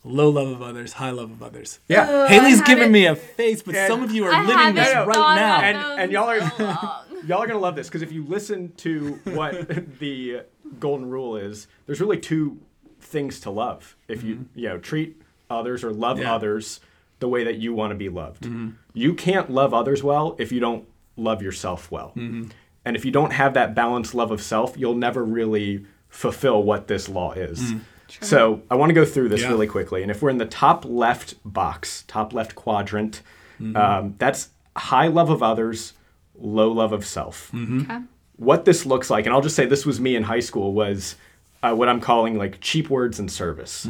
low 0.08 0.30
love 0.30 0.48
of 0.48 0.62
others, 0.62 0.94
high 0.94 1.10
love 1.10 1.30
of 1.30 1.42
others. 1.42 1.78
Yeah. 1.88 2.02
Ugh, 2.08 2.28
Haley's 2.30 2.62
giving 2.62 2.90
me 2.90 3.06
a 3.06 3.14
face, 3.16 3.62
but 3.62 3.74
some 3.86 4.02
of 4.02 4.10
you 4.12 4.24
are 4.26 4.32
I 4.32 4.40
living 4.40 4.56
haven't 4.56 4.74
this 4.76 4.94
No, 4.94 5.00
no. 5.04 5.06
right 5.06 5.34
now. 5.36 5.60
And- 5.60 6.00
and 6.00 6.12
y'all 6.12 6.28
are- 6.30 6.50
so. 6.50 6.90
Y'all 7.26 7.42
are 7.42 7.48
gonna 7.48 7.58
love 7.58 7.74
this 7.74 7.88
because 7.88 8.02
if 8.02 8.12
you 8.12 8.24
listen 8.24 8.72
to 8.76 9.18
what 9.24 9.68
the 9.98 10.42
golden 10.78 11.08
rule 11.10 11.36
is, 11.36 11.66
there's 11.84 12.00
really 12.00 12.16
two 12.16 12.60
things 13.00 13.40
to 13.40 13.50
love. 13.50 13.96
If 14.06 14.22
you 14.22 14.46
you 14.54 14.68
know 14.68 14.78
treat 14.78 15.20
others 15.50 15.82
or 15.82 15.92
love 15.92 16.16
Mm-hmm. 16.18 16.26
Yeah. 16.26 16.34
others 16.36 16.80
the 17.18 17.28
way 17.28 17.42
that 17.42 17.56
you 17.56 17.74
want 17.74 17.90
to 17.90 17.96
be 17.96 18.08
loved, 18.08 18.44
Mm-hmm. 18.44 18.70
you 18.94 19.14
can't 19.14 19.50
love 19.50 19.74
others 19.74 20.00
well 20.02 20.36
if 20.38 20.52
you 20.52 20.60
don't 20.60 20.86
love 21.16 21.42
yourself 21.42 21.90
well. 21.90 22.12
Mm-hmm. 22.16 22.50
And 22.84 22.94
if 22.96 23.04
you 23.04 23.10
don't 23.10 23.32
have 23.32 23.54
that 23.54 23.74
balanced 23.74 24.14
love 24.14 24.30
of 24.30 24.40
self, 24.40 24.76
you'll 24.78 24.94
never 24.94 25.24
really 25.24 25.84
fulfill 26.08 26.62
what 26.62 26.86
this 26.86 27.08
law 27.08 27.32
is. 27.32 27.72
So 28.20 28.62
I 28.70 28.74
want 28.74 28.90
to 28.90 28.94
go 28.94 29.04
through 29.04 29.28
this. 29.28 29.42
Yeah. 29.42 29.48
really 29.50 29.66
quickly. 29.66 30.02
And 30.02 30.10
if 30.10 30.22
we're 30.22 30.30
in 30.30 30.38
the 30.38 30.46
top 30.46 30.84
left 30.84 31.34
box, 31.44 32.04
top 32.08 32.32
left 32.32 32.54
quadrant, 32.54 33.22
Mm-hmm. 33.60 33.76
um, 33.76 34.14
that's 34.18 34.50
high 34.76 35.08
love 35.08 35.30
of 35.30 35.42
others, 35.42 35.92
low 36.38 36.70
love 36.70 36.92
of 36.92 37.04
self 37.04 37.50
Mm-hmm. 37.52 37.80
Okay. 37.90 37.98
what 38.36 38.64
this 38.64 38.86
looks 38.86 39.10
like, 39.10 39.26
and 39.26 39.34
I'll 39.34 39.40
just 39.40 39.56
say 39.56 39.66
this 39.66 39.84
was 39.84 39.98
me 40.00 40.14
in 40.14 40.22
high 40.22 40.38
school, 40.38 40.72
was 40.72 41.16
uh, 41.64 41.74
what 41.74 41.88
I'm 41.88 42.00
calling 42.00 42.38
like 42.38 42.60
cheap 42.60 42.88
words 42.88 43.18
and 43.18 43.28
service, 43.30 43.88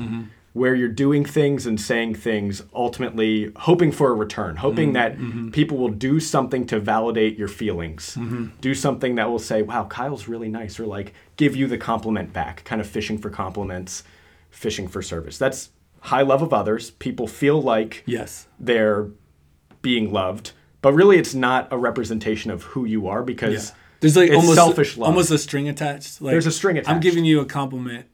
where 0.52 0.74
you're 0.74 0.88
doing 0.88 1.24
things 1.24 1.66
and 1.66 1.80
saying 1.80 2.14
things 2.14 2.62
ultimately 2.74 3.52
hoping 3.56 3.92
for 3.92 4.10
a 4.10 4.14
return, 4.14 4.56
hoping 4.56 4.88
mm-hmm. 4.88 4.94
that 4.94 5.16
mm-hmm. 5.16 5.50
people 5.50 5.76
will 5.76 5.90
do 5.90 6.18
something 6.18 6.66
to 6.66 6.80
validate 6.80 7.38
your 7.38 7.48
feelings, 7.48 8.16
mm-hmm. 8.16 8.46
do 8.60 8.74
something 8.74 9.14
that 9.16 9.30
will 9.30 9.38
say, 9.38 9.62
wow, 9.62 9.84
Kyle's 9.84 10.26
really 10.26 10.48
nice, 10.48 10.80
or 10.80 10.86
like 10.86 11.12
give 11.36 11.54
you 11.54 11.66
the 11.66 11.78
compliment 11.78 12.32
back, 12.32 12.64
kind 12.64 12.80
of 12.80 12.86
fishing 12.86 13.18
for 13.18 13.30
compliments, 13.30 14.02
fishing 14.50 14.88
for 14.88 15.02
service. 15.02 15.38
That's 15.38 15.70
high 16.00 16.22
love 16.22 16.42
of 16.42 16.52
others. 16.52 16.90
People 16.92 17.26
feel 17.26 17.60
like 17.60 18.02
Yes. 18.06 18.48
they're 18.58 19.08
being 19.82 20.12
loved, 20.12 20.52
but 20.80 20.92
really 20.92 21.18
it's 21.18 21.34
not 21.34 21.68
a 21.70 21.78
representation 21.78 22.50
of 22.50 22.62
who 22.64 22.84
you 22.84 23.06
are 23.06 23.22
because 23.22 23.70
Yeah. 23.70 23.74
There's 24.00 24.16
like 24.16 24.28
it's 24.28 24.36
almost 24.36 24.54
selfish 24.54 24.96
love. 24.96 25.08
almost 25.08 25.30
a 25.32 25.38
string 25.38 25.68
attached. 25.68 26.22
Like, 26.22 26.30
There's 26.30 26.46
a 26.46 26.52
string 26.52 26.78
attached. 26.78 26.88
I'm 26.88 27.00
giving 27.00 27.24
you 27.24 27.40
a 27.40 27.44
compliment, 27.44 28.06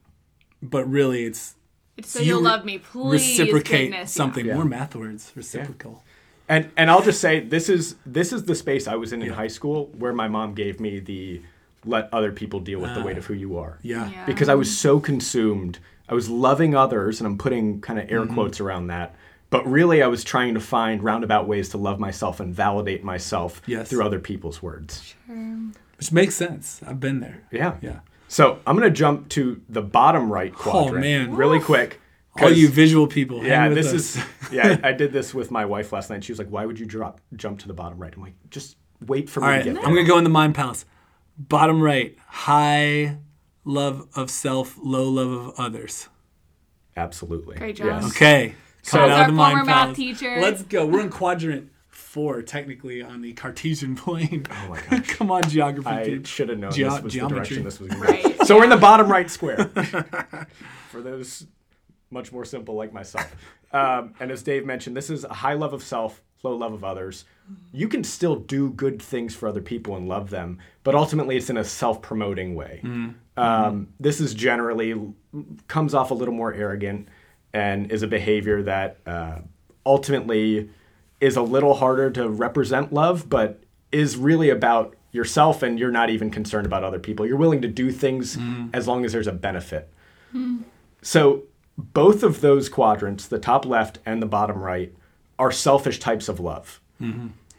but 0.61 0.89
really 0.89 1.25
it's 1.25 1.55
It's 1.97 2.09
so 2.09 2.19
you 2.19 2.25
you'll 2.25 2.39
re- 2.39 2.45
love 2.45 2.65
me, 2.65 2.77
please. 2.79 3.39
reciprocate 3.39 3.91
goodness, 3.91 4.11
something. 4.11 4.45
Yeah. 4.45 4.55
More 4.55 4.65
math 4.65 4.95
words. 4.95 5.31
Reciprocal. 5.35 6.03
And 6.49 6.69
and 6.77 6.91
I'll 6.91 7.01
just 7.01 7.21
say 7.21 7.39
this 7.39 7.69
is 7.69 7.95
this 8.05 8.31
is 8.33 8.43
the 8.45 8.55
space 8.55 8.87
I 8.87 8.95
was 8.95 9.13
in 9.13 9.21
in 9.21 9.31
high 9.33 9.47
school 9.47 9.87
where 9.97 10.13
my 10.13 10.27
mom 10.27 10.53
gave 10.53 10.79
me 10.79 10.99
the 10.99 11.41
let 11.85 12.09
other 12.13 12.31
people 12.31 12.59
deal 12.59 12.79
with 12.79 12.93
the 12.95 13.03
weight 13.03 13.17
of 13.17 13.25
who 13.25 13.33
you 13.33 13.57
are. 13.57 13.77
Yeah. 13.83 14.09
Yeah. 14.09 14.25
Because 14.25 14.49
I 14.49 14.55
was 14.55 14.75
so 14.75 14.99
consumed. 14.99 15.79
I 16.09 16.13
was 16.13 16.29
loving 16.29 16.75
others 16.75 17.19
and 17.19 17.27
I'm 17.27 17.37
putting 17.37 17.79
kind 17.81 17.99
of 17.99 18.11
air 18.11 18.21
Mm-hmm. 18.21 18.33
quotes 18.33 18.59
around 18.59 18.87
that. 18.87 19.15
But 19.51 19.65
really 19.67 20.01
I 20.03 20.07
was 20.07 20.23
trying 20.23 20.55
to 20.55 20.59
find 20.59 21.01
roundabout 21.03 21.47
ways 21.47 21.69
to 21.69 21.77
love 21.77 21.99
myself 21.99 22.39
and 22.39 22.53
validate 22.53 23.03
myself 23.03 23.61
Yes. 23.67 23.89
through 23.89 24.03
other 24.03 24.19
people's 24.19 24.61
words. 24.61 25.13
Which 25.97 26.11
makes 26.11 26.35
sense. 26.35 26.81
I've 26.85 26.99
been 26.99 27.19
there. 27.21 27.43
Yeah. 27.51 27.77
Yeah. 27.81 27.99
So 28.35 28.59
I'm 28.67 28.75
gonna 28.75 28.89
jump 28.89 29.29
to 29.29 29.61
the 29.69 29.81
bottom 29.81 30.29
right 30.29 30.51
oh, 30.53 30.59
quadrant 30.59 30.97
Oh, 30.97 30.99
man. 30.99 31.35
really 31.37 31.61
quick. 31.61 32.01
All 32.41 32.51
you 32.51 32.67
visual 32.67 33.07
people. 33.07 33.39
hang 33.39 33.47
Yeah, 33.49 33.67
with 33.69 33.77
this 33.77 33.93
us. 33.93 34.17
is 34.17 34.23
yeah. 34.51 34.77
I 34.83 34.91
did 34.91 35.13
this 35.13 35.33
with 35.33 35.51
my 35.51 35.63
wife 35.63 35.93
last 35.93 36.09
night. 36.09 36.21
She 36.21 36.33
was 36.33 36.39
like, 36.39 36.49
"Why 36.49 36.65
would 36.65 36.77
you 36.77 36.85
drop 36.85 37.21
jump 37.37 37.59
to 37.59 37.67
the 37.69 37.73
bottom 37.73 37.97
right?" 37.97 38.13
I'm 38.13 38.21
like, 38.21 38.33
"Just 38.49 38.75
wait 39.07 39.29
for 39.29 39.39
me 39.39 39.45
All 39.45 39.51
to 39.53 39.55
right, 39.57 39.63
get 39.63 39.77
I'm 39.77 39.93
gonna 39.95 40.03
go 40.03 40.17
in 40.17 40.25
the 40.25 40.29
mind 40.29 40.53
palace. 40.53 40.83
Bottom 41.37 41.81
right, 41.81 42.17
high 42.27 43.19
love 43.63 44.05
of 44.15 44.29
self, 44.29 44.77
low 44.83 45.07
love 45.07 45.31
of 45.31 45.53
others. 45.57 46.09
Absolutely. 46.97 47.55
Great 47.55 47.77
job. 47.77 48.01
Yes. 48.01 48.11
Okay, 48.17 48.55
So- 48.81 48.97
coming 48.97 49.11
out 49.11 49.15
our 49.17 49.21
of 49.21 49.27
the 49.27 49.33
mind 49.33 49.53
former 49.59 49.65
math 49.65 49.81
palace. 49.83 49.97
teacher. 49.97 50.41
Let's 50.41 50.63
go. 50.63 50.85
We're 50.85 50.99
in 50.99 51.09
quadrant 51.09 51.69
four, 52.15 52.41
technically 52.41 53.01
on 53.01 53.21
the 53.21 53.33
Cartesian 53.33 53.93
plane. 54.03 54.45
Oh 54.49 54.69
my 54.69 54.81
gosh. 54.89 55.07
Come 55.17 55.29
on, 55.31 55.43
geography. 55.49 55.89
I 55.89 56.03
dude. 56.05 56.25
should 56.27 56.47
have 56.47 56.57
known 56.59 56.71
Geo- 56.71 56.89
this 56.91 57.01
was 57.03 57.11
the 57.13 57.19
geometry. 57.19 57.37
direction 57.39 57.63
this 57.65 57.77
was 57.81 57.89
going 57.89 58.01
to 58.01 58.23
go. 58.23 58.29
Right. 58.29 58.47
So 58.47 58.55
we're 58.55 58.63
in 58.63 58.69
the 58.69 58.77
bottom 58.77 59.11
right 59.11 59.29
square. 59.29 59.65
For 60.91 61.01
those 61.01 61.45
much 62.09 62.31
more 62.31 62.45
simple 62.45 62.75
like 62.75 62.93
myself. 62.93 63.35
Um, 63.73 64.13
and 64.21 64.31
as 64.31 64.43
Dave 64.43 64.65
mentioned, 64.65 64.95
this 64.95 65.09
is 65.09 65.25
a 65.25 65.33
high 65.33 65.55
love 65.55 65.73
of 65.73 65.83
self, 65.83 66.21
low 66.41 66.55
love 66.55 66.71
of 66.71 66.85
others. 66.85 67.25
You 67.73 67.89
can 67.89 68.05
still 68.05 68.37
do 68.37 68.69
good 68.71 69.01
things 69.01 69.35
for 69.35 69.49
other 69.49 69.61
people 69.61 69.97
and 69.97 70.07
love 70.07 70.29
them, 70.29 70.59
but 70.85 70.95
ultimately 70.95 71.35
it's 71.35 71.49
in 71.49 71.57
a 71.57 71.65
self-promoting 71.65 72.55
way. 72.55 72.81
Um, 73.35 73.89
this 73.99 74.21
is 74.21 74.33
generally 74.33 74.95
comes 75.67 75.93
off 75.93 76.11
a 76.11 76.13
little 76.13 76.33
more 76.33 76.53
arrogant 76.53 77.09
and 77.53 77.91
is 77.91 78.03
a 78.03 78.07
behavior 78.07 78.63
that 78.63 78.99
uh, 79.05 79.39
ultimately 79.85 80.69
is 81.25 81.35
a 81.35 81.41
little 81.41 81.73
harder 81.75 82.09
to 82.11 82.29
represent 82.29 82.93
love, 82.93 83.29
but 83.29 83.59
is 83.91 84.15
really 84.17 84.49
about 84.49 84.95
yourself 85.11 85.63
and 85.63 85.79
you're 85.79 85.91
not 85.91 86.09
even 86.09 86.29
concerned 86.29 86.65
about 86.65 86.83
other 86.83 86.99
people. 86.99 87.25
You're 87.25 87.37
willing 87.45 87.61
to 87.61 87.67
do 87.67 87.91
things 87.91 88.37
as 88.73 88.87
long 88.87 89.05
as 89.05 89.11
there's 89.13 89.27
a 89.27 89.31
benefit. 89.47 89.89
So 91.01 91.43
both 91.77 92.23
of 92.23 92.41
those 92.41 92.69
quadrants, 92.69 93.27
the 93.27 93.39
top 93.39 93.65
left 93.65 93.99
and 94.05 94.21
the 94.21 94.25
bottom 94.25 94.57
right, 94.61 94.93
are 95.39 95.51
selfish 95.51 95.99
types 95.99 96.27
of 96.29 96.39
love. 96.39 96.81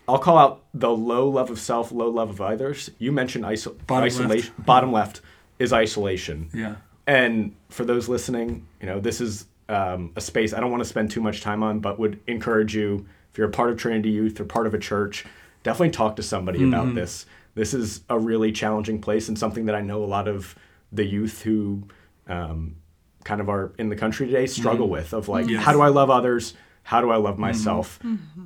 I'll 0.09 0.19
call 0.19 0.39
out 0.39 0.63
the 0.73 0.91
low 0.91 1.29
love 1.29 1.51
of 1.51 1.59
self, 1.59 1.91
low 1.93 2.09
love 2.09 2.31
of 2.31 2.41
others. 2.41 2.91
You 2.99 3.11
mentioned 3.13 3.45
iso- 3.45 3.75
Bottom 3.87 4.05
left. 4.05 4.21
isolation. 4.21 4.55
Bottom 4.59 4.93
left 4.93 5.21
is 5.59 5.73
isolation. 5.73 6.49
Yeah. 6.55 6.77
And 7.07 7.55
for 7.71 7.85
those 7.85 8.09
listening, 8.09 8.67
you 8.81 8.87
know, 8.87 9.01
this 9.01 9.21
is 9.21 9.47
um, 9.69 10.13
a 10.17 10.21
space 10.21 10.53
I 10.53 10.61
don't 10.61 10.71
want 10.71 10.83
to 10.83 10.89
spend 10.89 11.11
too 11.11 11.21
much 11.21 11.41
time 11.41 11.63
on, 11.63 11.81
but 11.81 11.99
would 11.99 12.21
encourage 12.29 12.75
you, 12.75 13.07
if 13.37 13.39
you're 13.39 13.49
a 13.49 13.53
part 13.53 13.69
of 13.69 13.77
Trinity 13.77 14.09
Youth 14.09 14.41
or 14.41 14.47
part 14.47 14.67
of 14.67 14.73
a 14.73 14.79
church, 14.79 15.27
definitely 15.63 15.91
talk 15.91 16.17
to 16.17 16.23
somebody 16.23 16.65
about 16.67 16.95
this. 16.95 17.27
This 17.55 17.75
is 17.75 18.01
a 18.09 18.19
really 18.19 18.51
challenging 18.51 18.99
place 18.99 19.29
and 19.29 19.39
something 19.39 19.67
that 19.67 19.75
I 19.75 19.83
know 19.83 20.03
a 20.03 20.07
lot 20.07 20.27
of 20.27 20.55
the 20.91 21.05
youth 21.05 21.43
who 21.43 21.87
um, 22.29 22.77
kind 23.25 23.43
of 23.43 23.51
are 23.51 23.75
in 23.77 23.91
the 23.91 23.97
country 23.97 24.27
today 24.27 24.47
struggle 24.47 24.89
with 24.89 25.13
of 25.13 25.29
like, 25.29 25.51
Yes. 25.51 25.63
how 25.63 25.73
do 25.73 25.83
I 25.83 25.89
love 25.89 26.09
others? 26.09 26.55
How 26.83 27.03
do 27.03 27.11
I 27.11 27.17
love 27.17 27.39
myself? 27.39 27.99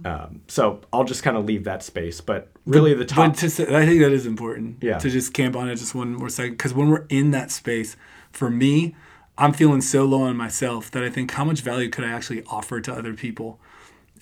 Um, 0.05 0.41
so 0.49 0.81
I'll 0.93 1.05
just 1.05 1.23
kind 1.23 1.37
of 1.37 1.45
leave 1.45 1.63
that 1.65 1.85
space. 1.85 2.21
But 2.21 2.49
really, 2.67 2.93
the 2.93 3.05
top. 3.05 3.35
But 3.35 3.39
to 3.43 3.51
say, 3.51 3.63
I 3.73 3.87
think 3.87 4.01
that 4.01 4.11
is 4.11 4.27
important. 4.27 4.79
Yeah. 4.83 4.99
To 4.99 5.09
just 5.09 5.33
camp 5.35 5.55
on 5.55 5.69
it 5.69 5.77
just 5.77 5.95
one 5.95 6.17
more 6.17 6.29
second, 6.29 6.55
because 6.55 6.75
when 6.75 6.89
we're 6.89 7.07
in 7.11 7.31
that 7.31 7.53
space, 7.53 7.97
for 8.33 8.51
me, 8.51 8.97
I'm 9.39 9.53
feeling 9.53 9.83
so 9.83 10.05
low 10.05 10.23
on 10.23 10.37
myself 10.37 10.91
that 10.91 11.05
I 11.05 11.11
think 11.11 11.31
how 11.31 11.45
much 11.45 11.61
value 11.61 11.89
could 11.91 12.03
I 12.03 12.11
actually 12.11 12.43
offer 12.49 12.81
to 12.81 12.93
other 12.93 13.15
people, 13.15 13.61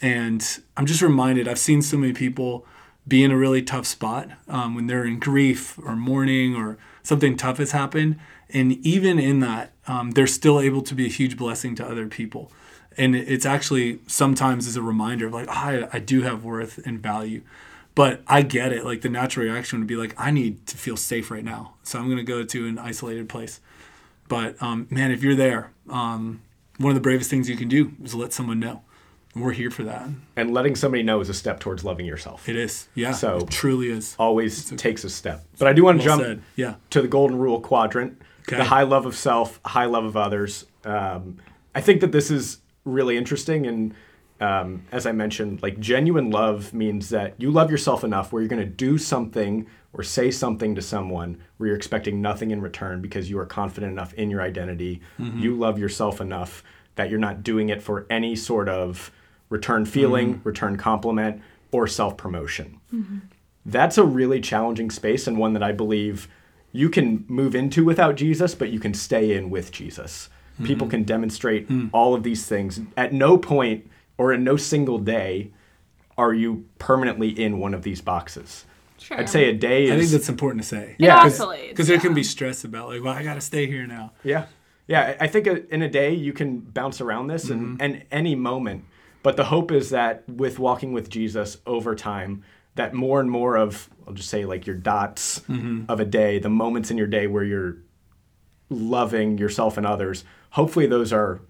and 0.00 0.60
I'm 0.76 0.86
just 0.86 1.02
reminded 1.02 1.48
I've 1.48 1.58
seen 1.58 1.82
so 1.82 1.96
many 1.96 2.12
people 2.12 2.66
be 3.06 3.24
in 3.24 3.30
a 3.30 3.36
really 3.36 3.62
tough 3.62 3.86
spot 3.86 4.28
um, 4.48 4.74
when 4.74 4.86
they're 4.86 5.04
in 5.04 5.18
grief 5.18 5.78
or 5.78 5.96
mourning 5.96 6.54
or 6.54 6.76
something 7.02 7.36
tough 7.36 7.58
has 7.58 7.72
happened, 7.72 8.18
and 8.50 8.72
even 8.86 9.18
in 9.18 9.40
that, 9.40 9.72
um, 9.86 10.10
they're 10.12 10.26
still 10.26 10.60
able 10.60 10.82
to 10.82 10.94
be 10.94 11.06
a 11.06 11.08
huge 11.08 11.36
blessing 11.36 11.74
to 11.76 11.86
other 11.86 12.06
people 12.06 12.52
and 12.96 13.14
it's 13.14 13.46
actually 13.46 14.00
sometimes 14.08 14.66
is 14.66 14.76
a 14.76 14.82
reminder 14.82 15.26
of 15.28 15.32
like 15.32 15.46
"Ah, 15.48 15.68
I, 15.68 15.88
I 15.94 15.98
do 16.00 16.22
have 16.22 16.44
worth 16.44 16.78
and 16.86 17.00
value 17.00 17.42
But 17.94 18.22
I 18.28 18.42
get 18.42 18.72
it. 18.72 18.84
Like 18.84 19.00
the 19.02 19.08
natural 19.08 19.46
reaction 19.46 19.78
would 19.80 19.88
be 19.88 19.96
like, 19.96 20.14
I 20.16 20.30
need 20.30 20.66
to 20.68 20.76
feel 20.76 20.96
safe 20.96 21.30
right 21.30 21.44
now, 21.44 21.74
so 21.82 21.98
I'm 21.98 22.06
going 22.06 22.18
to 22.18 22.22
go 22.24 22.44
to 22.44 22.66
an 22.68 22.78
isolated 22.78 23.28
place. 23.28 23.60
But 24.28 24.60
um, 24.62 24.86
man, 24.90 25.10
if 25.10 25.22
you're 25.22 25.34
there, 25.34 25.72
um, 25.90 26.42
one 26.78 26.90
of 26.90 26.94
the 26.94 27.00
bravest 27.00 27.30
things 27.30 27.48
you 27.48 27.56
can 27.56 27.68
do 27.68 27.92
is 28.04 28.14
let 28.14 28.32
someone 28.32 28.60
know. 28.60 28.82
We're 29.38 29.52
here 29.52 29.70
for 29.70 29.84
that. 29.84 30.08
And 30.36 30.52
letting 30.52 30.74
somebody 30.76 31.02
know 31.02 31.20
is 31.20 31.28
a 31.28 31.34
step 31.34 31.60
towards 31.60 31.84
loving 31.84 32.06
yourself. 32.06 32.48
It 32.48 32.56
is. 32.56 32.88
Yeah. 32.94 33.12
So- 33.12 33.38
it 33.38 33.50
truly 33.50 33.88
is. 33.90 34.16
Always 34.18 34.70
takes 34.72 35.04
a 35.04 35.10
step. 35.10 35.44
But 35.58 35.68
I 35.68 35.72
do 35.72 35.84
want 35.84 36.00
to 36.00 36.06
Well 36.08 36.16
jump 36.18 36.26
said. 36.28 36.42
Yeah. 36.56 36.74
to 36.90 37.02
the 37.02 37.08
golden 37.08 37.38
rule 37.38 37.60
quadrant 37.60 38.20
Okay. 38.48 38.56
the 38.56 38.64
high 38.64 38.82
love 38.84 39.04
of 39.04 39.14
self, 39.14 39.60
high 39.64 39.84
love 39.84 40.04
of 40.04 40.16
others. 40.16 40.64
Um, 40.84 41.36
I 41.74 41.80
think 41.82 42.00
that 42.00 42.12
this 42.12 42.30
is 42.30 42.58
really 42.84 43.16
interesting. 43.18 43.66
And 43.66 43.94
um, 44.40 44.84
as 44.90 45.04
I 45.04 45.12
mentioned, 45.12 45.62
like 45.62 45.78
genuine 45.80 46.30
love 46.30 46.72
means 46.72 47.10
that 47.10 47.34
you 47.38 47.50
love 47.50 47.70
yourself 47.70 48.04
enough 48.04 48.32
where 48.32 48.40
you're 48.40 48.48
going 48.48 48.62
to 48.62 48.66
do 48.66 48.96
something 48.96 49.66
or 49.92 50.02
say 50.02 50.30
something 50.30 50.74
to 50.76 50.80
someone 50.82 51.36
where 51.58 51.66
you're 51.68 51.76
expecting 51.76 52.22
nothing 52.22 52.50
in 52.52 52.60
return 52.62 53.02
because 53.02 53.28
you 53.28 53.38
are 53.38 53.44
confident 53.46 53.92
enough 53.92 54.14
in 54.14 54.30
your 54.30 54.40
identity. 54.40 55.00
You 55.18 55.54
love 55.56 55.78
yourself 55.78 56.20
enough 56.20 56.62
that 56.94 57.10
you're 57.10 57.18
not 57.20 57.42
doing 57.42 57.68
it 57.68 57.82
for 57.82 58.06
any 58.10 58.34
sort 58.36 58.68
of 58.68 59.10
return 59.48 59.84
feeling, 59.84 60.34
mm-hmm. 60.34 60.48
return 60.48 60.76
compliment, 60.76 61.42
or 61.72 61.86
self 61.86 62.16
promotion 62.16 62.80
mm-hmm. 62.92 63.18
that's 63.66 63.98
a 63.98 64.04
really 64.04 64.40
challenging 64.40 64.90
space 64.90 65.26
and 65.26 65.36
one 65.36 65.52
that 65.52 65.62
I 65.62 65.72
believe 65.72 66.28
you 66.72 66.88
can 66.90 67.24
move 67.28 67.54
into 67.54 67.84
without 67.84 68.14
Jesus, 68.16 68.54
but 68.54 68.70
you 68.70 68.80
can 68.80 68.94
stay 68.94 69.36
in 69.36 69.50
with 69.50 69.72
Jesus. 69.72 70.28
People 70.62 70.86
mm-hmm. 70.86 70.90
can 70.90 71.02
demonstrate 71.04 71.68
mm. 71.68 71.88
all 71.92 72.14
of 72.14 72.22
these 72.22 72.46
things. 72.46 72.80
At 72.96 73.12
no 73.12 73.38
point 73.38 73.88
or 74.16 74.32
in 74.32 74.44
no 74.44 74.56
single 74.56 74.98
day 74.98 75.52
are 76.16 76.34
you 76.34 76.66
permanently 76.78 77.28
in 77.28 77.58
one 77.58 77.74
of 77.74 77.82
these 77.82 78.00
boxes. 78.00 78.64
Sure. 78.98 79.18
I'd 79.18 79.28
say 79.28 79.48
a 79.48 79.54
day 79.54 79.84
is 79.84 79.92
I 79.92 79.98
think 79.98 80.10
that's 80.10 80.28
important 80.28 80.62
to 80.62 80.68
say. 80.68 80.96
Yeah, 80.98 81.22
'cause- 81.22 81.34
oscillates, 81.34 81.68
Because 81.68 81.86
there 81.86 82.00
can 82.00 82.12
be 82.12 82.24
stress 82.24 82.64
about 82.64 82.88
like, 82.88 83.02
well, 83.02 83.14
I 83.14 83.22
got 83.22 83.34
to 83.34 83.40
stay 83.40 83.66
here 83.66 83.86
now. 83.86 84.12
Yeah. 84.24 84.46
Yeah. 84.88 85.16
I 85.20 85.24
I 85.24 85.28
think 85.28 85.46
a- 85.46 85.72
in 85.72 85.82
a 85.82 85.88
day 85.88 86.12
you 86.12 86.32
can 86.32 86.58
bounce 86.58 87.00
around 87.00 87.28
this 87.28 87.48
and, 87.50 87.80
and 87.80 88.04
any 88.10 88.34
moment. 88.34 88.84
But 89.22 89.36
the 89.36 89.44
hope 89.44 89.72
is 89.72 89.90
that 89.90 90.28
with 90.28 90.58
walking 90.58 90.92
with 90.92 91.10
Jesus 91.10 91.58
over 91.66 91.94
time, 91.94 92.44
that 92.76 92.94
more 92.94 93.20
and 93.20 93.30
more 93.30 93.56
of, 93.56 93.90
I'll 94.06 94.14
just 94.14 94.30
say 94.30 94.44
like 94.44 94.66
your 94.66 94.76
dots 94.76 95.40
mm-hmm. 95.40 95.84
of 95.88 96.00
a 96.00 96.04
day, 96.04 96.38
the 96.38 96.48
moments 96.48 96.90
in 96.90 96.96
your 96.96 97.06
day 97.06 97.26
where 97.26 97.44
you're 97.44 97.76
loving 98.70 99.38
yourself 99.38 99.76
and 99.76 99.86
others, 99.86 100.24
hopefully 100.50 100.86
those 100.86 101.12
are 101.12 101.40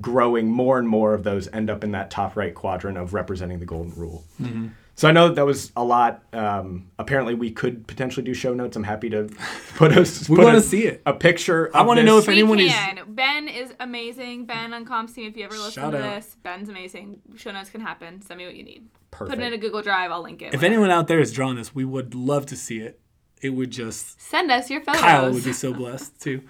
growing. 0.00 0.48
More 0.48 0.78
and 0.78 0.88
more 0.88 1.14
of 1.14 1.24
those 1.24 1.48
end 1.52 1.68
up 1.68 1.82
in 1.82 1.92
that 1.92 2.10
top 2.10 2.36
right 2.36 2.54
quadrant 2.54 2.96
of 2.96 3.12
representing 3.12 3.58
the 3.58 3.66
golden 3.66 3.94
rule. 3.94 4.24
Mm-hmm. 4.40 4.68
So 5.00 5.08
I 5.08 5.12
know 5.12 5.28
that, 5.28 5.36
that 5.36 5.46
was 5.46 5.72
a 5.76 5.82
lot. 5.82 6.22
Um, 6.34 6.90
apparently, 6.98 7.32
we 7.32 7.50
could 7.52 7.86
potentially 7.86 8.22
do 8.22 8.34
show 8.34 8.52
notes. 8.52 8.76
I'm 8.76 8.84
happy 8.84 9.08
to 9.08 9.30
put 9.76 9.92
a. 9.96 10.06
We 10.30 10.44
wanna 10.44 10.60
see 10.60 10.84
it. 10.84 11.00
A 11.06 11.14
picture. 11.14 11.70
I 11.74 11.80
wanna 11.80 12.02
know 12.02 12.16
this. 12.16 12.26
if 12.26 12.28
anyone 12.32 12.58
we 12.58 12.66
is- 12.66 12.74
can. 12.74 13.00
Ben 13.08 13.48
is 13.48 13.72
amazing. 13.80 14.44
Ben 14.44 14.74
on 14.74 14.84
Comps 14.84 15.14
team. 15.14 15.26
If 15.26 15.38
you 15.38 15.44
ever 15.46 15.54
listen 15.56 15.72
Shout 15.82 15.92
to 15.92 15.98
out. 16.06 16.16
this, 16.16 16.36
Ben's 16.42 16.68
amazing. 16.68 17.22
Show 17.36 17.50
notes 17.50 17.70
can 17.70 17.80
happen. 17.80 18.20
Send 18.20 18.36
me 18.36 18.44
what 18.44 18.54
you 18.56 18.62
need. 18.62 18.88
Put 19.10 19.28
Perfect. 19.28 19.40
it 19.40 19.46
in 19.46 19.52
a 19.54 19.56
Google 19.56 19.80
Drive. 19.80 20.10
I'll 20.10 20.20
link 20.22 20.42
it. 20.42 20.48
If 20.48 20.52
whatever. 20.60 20.66
anyone 20.66 20.90
out 20.90 21.08
there 21.08 21.18
is 21.18 21.32
drawing 21.32 21.56
this, 21.56 21.74
we 21.74 21.86
would 21.86 22.14
love 22.14 22.44
to 22.46 22.54
see 22.56 22.80
it. 22.80 23.00
It 23.40 23.50
would 23.54 23.70
just 23.70 24.20
send 24.20 24.50
us 24.50 24.68
your 24.68 24.82
photos. 24.82 25.00
Kyle 25.00 25.32
would 25.32 25.44
be 25.44 25.54
so 25.54 25.72
blessed 25.72 26.20
too. 26.20 26.42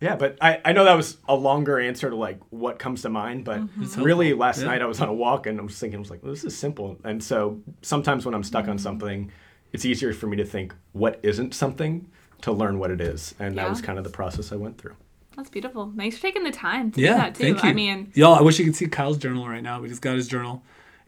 Yeah, 0.00 0.16
but 0.16 0.38
I, 0.40 0.60
I 0.64 0.72
know 0.72 0.84
that 0.84 0.94
was 0.96 1.18
a 1.28 1.34
longer 1.34 1.78
answer 1.78 2.08
to 2.08 2.16
like 2.16 2.38
what 2.50 2.78
comes 2.78 3.02
to 3.02 3.10
mind, 3.10 3.44
but 3.44 3.60
Mm-hmm. 3.60 4.02
really 4.02 4.32
last 4.32 4.60
Yeah. 4.60 4.66
night 4.68 4.82
I 4.82 4.86
was 4.86 5.00
on 5.00 5.08
a 5.08 5.14
walk 5.14 5.46
and 5.46 5.60
I 5.60 5.62
was 5.62 5.78
thinking, 5.78 5.98
I 5.98 6.00
was 6.00 6.10
like, 6.10 6.22
well, 6.22 6.32
this 6.32 6.44
is 6.44 6.56
simple. 6.56 6.98
And 7.04 7.22
so 7.22 7.60
sometimes 7.82 8.24
when 8.24 8.34
I'm 8.34 8.42
stuck 8.42 8.62
Mm-hmm. 8.62 8.70
on 8.72 8.78
something, 8.78 9.30
it's 9.72 9.84
easier 9.84 10.12
for 10.14 10.26
me 10.26 10.36
to 10.38 10.44
think 10.44 10.74
what 10.92 11.20
isn't 11.22 11.54
something 11.54 12.08
to 12.42 12.50
learn 12.52 12.78
what 12.78 12.90
it 12.90 13.00
is. 13.00 13.34
And 13.38 13.56
that 13.58 13.68
was 13.68 13.82
kind 13.82 13.98
of 13.98 14.04
the 14.04 14.10
process 14.10 14.52
I 14.52 14.56
went 14.56 14.78
through. 14.78 14.96
That's 15.36 15.50
beautiful. 15.50 15.92
Thanks 15.96 16.16
for 16.16 16.22
taking 16.22 16.44
the 16.44 16.50
time 16.50 16.90
to 16.92 16.96
do 16.96 17.02
Yeah, 17.02 17.16
that 17.18 17.34
too. 17.34 17.44
thank 17.44 17.62
you. 17.62 17.68
I 17.68 17.72
mean, 17.72 18.10
y'all, 18.14 18.34
I 18.34 18.40
wish 18.42 18.58
you 18.58 18.64
could 18.64 18.74
see 18.76 18.86
Kyle's 18.86 19.18
journal 19.18 19.46
right 19.48 19.62
now, 19.62 19.80
We 19.80 19.88
he's 19.88 20.00
got 20.00 20.16
his 20.16 20.26
journal, 20.28 20.62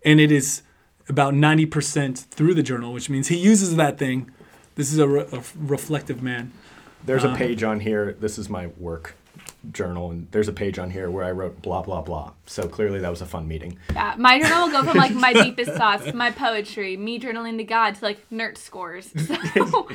and 0.05 0.21
it 0.21 0.31
is 0.31 0.63
about 1.09 1.35
ninety 1.35 1.67
percent 1.67 2.19
through 2.31 2.55
the 2.55 2.63
journal, 2.63 2.93
which 2.93 3.11
means 3.11 3.29
he 3.29 3.37
uses 3.37 3.75
that 3.77 3.99
thing. 3.99 4.31
This 4.77 4.93
is 4.93 4.99
a, 4.99 5.09
re- 5.09 5.27
a 5.33 5.43
reflective 5.59 6.23
man. 6.23 6.53
There's 7.05 7.25
Uh-huh. 7.25 7.35
a 7.35 7.39
page 7.39 7.63
on 7.63 7.81
here. 7.81 8.17
This 8.19 8.39
is 8.39 8.49
my 8.49 8.69
work 8.79 9.15
journal. 9.73 10.11
And 10.11 10.29
there's 10.31 10.49
a 10.49 10.53
page 10.53 10.79
on 10.79 10.91
here 10.91 11.11
where 11.11 11.25
I 11.25 11.31
wrote 11.31 11.63
blah, 11.63 11.83
blah, 11.83 12.01
blah. 12.03 12.33
So 12.47 12.67
clearly 12.69 12.99
that 13.01 13.11
was 13.11 13.23
a 13.23 13.27
fun 13.27 13.47
meeting. 13.49 13.79
yeah, 13.93 14.15
my 14.19 14.41
journal 14.41 14.67
will 14.67 14.73
go 14.73 14.83
from 14.85 14.99
like 14.99 15.13
my 15.15 15.33
deepest 15.45 15.73
thoughts, 15.73 16.13
my 16.13 16.31
poetry, 16.31 16.97
me 16.97 17.19
journaling 17.21 17.57
to 17.59 17.65
God, 17.65 17.95
to 17.97 18.05
like 18.05 18.29
nerd 18.31 18.57
scores. 18.59 19.11
So 19.27 19.89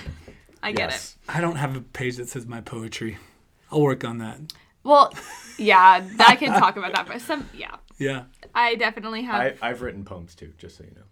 I 0.64 0.72
get 0.72 0.94
it. 0.94 1.16
I 1.30 1.40
don't 1.40 1.56
have 1.58 1.76
a 1.78 1.82
page 1.82 2.18
that 2.18 2.28
says 2.30 2.46
my 2.48 2.62
poetry. 2.62 3.18
I'll 3.72 3.82
work 3.82 4.04
on 4.04 4.18
that. 4.18 4.40
Well, 4.84 5.14
yeah, 5.58 6.04
I 6.20 6.36
can 6.36 6.50
talk 6.60 6.78
about 6.78 6.94
that, 6.94 7.08
but 7.08 7.22
some, 7.22 7.48
yeah, 7.54 7.76
Yeah. 8.00 8.24
I 8.56 8.76
definitely 8.76 9.22
have. 9.24 9.36
I, 9.62 9.70
I've 9.70 9.82
written 9.82 10.04
poems 10.04 10.34
too, 10.34 10.54
just 10.58 10.78
so 10.78 10.84
you 10.84 10.92
know. 10.96 11.04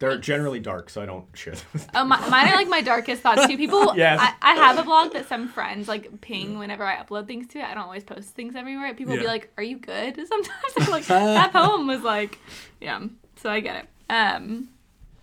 They're 0.00 0.16
generally 0.18 0.60
dark, 0.60 0.90
so 0.90 1.00
I 1.02 1.06
don't 1.06 1.26
share 1.34 1.54
them. 1.54 1.64
with 1.74 1.88
Oh, 1.94 2.04
my, 2.04 2.18
mine 2.28 2.48
are 2.48 2.56
like 2.56 2.68
my 2.68 2.80
darkest 2.80 3.22
thoughts 3.22 3.46
too. 3.46 3.56
People, 3.56 3.94
Yes. 3.96 4.18
I, 4.20 4.32
I 4.40 4.54
have 4.56 4.78
a 4.78 4.82
blog 4.82 5.12
that 5.12 5.28
some 5.28 5.46
friends 5.46 5.86
like 5.88 6.20
ping 6.22 6.58
whenever 6.58 6.84
I 6.84 6.96
upload 6.96 7.26
things 7.28 7.46
to 7.48 7.58
it. 7.58 7.64
I 7.66 7.74
don't 7.74 7.84
always 7.84 8.02
post 8.02 8.30
things 8.30 8.56
everywhere. 8.56 8.92
People 8.94 9.12
will 9.14 9.20
be 9.20 9.26
like, 9.28 9.52
"Are 9.58 9.62
you 9.62 9.76
good?" 9.78 10.16
Sometimes 10.26 10.72
I'm 10.78 10.90
like, 10.90 11.04
that 11.06 11.52
poem 11.52 11.86
was 11.86 12.00
like, 12.02 12.38
yeah. 12.80 13.00
So 13.36 13.50
I 13.50 13.60
get 13.60 13.84
it. 13.84 13.88
Um, 14.12 14.68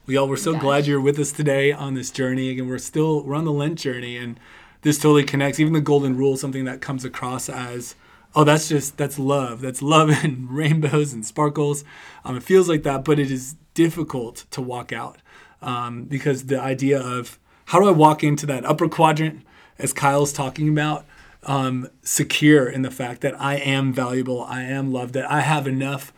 We 0.06 0.16
all 0.16 0.30
we're 0.30 0.38
so 0.38 0.54
Gosh. 0.54 0.62
glad 0.62 0.88
you're 0.88 1.02
with 1.02 1.18
us 1.20 1.32
today 1.32 1.72
on 1.72 1.96
this 1.96 2.12
journey. 2.12 2.50
Again, 2.52 2.68
we're 2.68 2.78
still 2.78 3.24
we're 3.24 3.36
on 3.36 3.46
the 3.46 3.52
Lent 3.52 3.80
journey, 3.80 4.16
and 4.16 4.40
this 4.84 5.00
totally 5.00 5.24
connects. 5.24 5.60
Even 5.60 5.74
the 5.74 5.82
Golden 5.82 6.16
Rule, 6.16 6.38
something 6.38 6.66
that 6.66 6.82
comes 6.82 7.04
across 7.04 7.50
as, 7.50 7.96
oh, 8.36 8.44
that's 8.44 8.70
just 8.70 8.96
that's 8.98 9.18
love. 9.18 9.62
That's 9.62 9.82
love 9.82 10.10
and 10.24 10.52
rainbows 10.52 11.14
and 11.14 11.26
sparkles. 11.26 11.84
Um, 12.24 12.38
it 12.38 12.44
feels 12.44 12.70
like 12.70 12.84
that, 12.84 13.04
but 13.04 13.18
it 13.18 13.32
is 13.32 13.56
difficult 13.78 14.46
to 14.50 14.60
walk 14.60 14.92
out 14.92 15.20
um, 15.62 16.06
because 16.06 16.48
the 16.48 16.60
idea 16.60 17.00
of 17.00 17.38
how 17.66 17.80
do 17.80 17.88
I 17.88 17.92
walk 17.92 18.24
into 18.24 18.48
that 18.48 18.66
upper 18.66 18.90
quadrant, 18.90 19.46
as 19.78 19.94
Kyle's 19.94 20.34
talking 20.34 20.68
about, 20.68 21.06
um, 21.44 21.88
secure 22.02 22.68
in 22.68 22.82
the 22.82 22.90
fact 22.90 23.22
that 23.22 23.40
I 23.40 23.58
am 23.58 23.94
valuable, 23.94 24.44
I 24.44 24.64
am 24.64 24.92
loved, 24.92 25.14
that 25.14 25.30
I 25.30 25.42
have 25.42 25.68
enough 25.68 26.12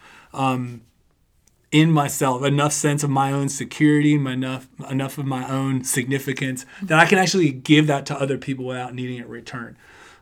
in 1.72 1.92
myself 1.92 2.44
enough 2.46 2.72
sense 2.72 3.04
of 3.04 3.10
my 3.10 3.32
own 3.32 3.48
security 3.50 4.18
my 4.18 4.34
enough 4.34 4.68
enough 4.90 5.18
of 5.20 5.26
my 5.26 5.48
own 5.48 5.84
significance 5.84 6.66
that 6.82 6.98
i 6.98 7.06
can 7.06 7.20
actually 7.20 7.52
give 7.52 7.86
that 7.86 8.08
to 8.08 8.20
other 8.20 8.40
people 8.40 8.66
without 8.66 8.96
needing 8.96 9.18
it 9.18 9.26
in 9.26 9.30
return. 9.30 9.78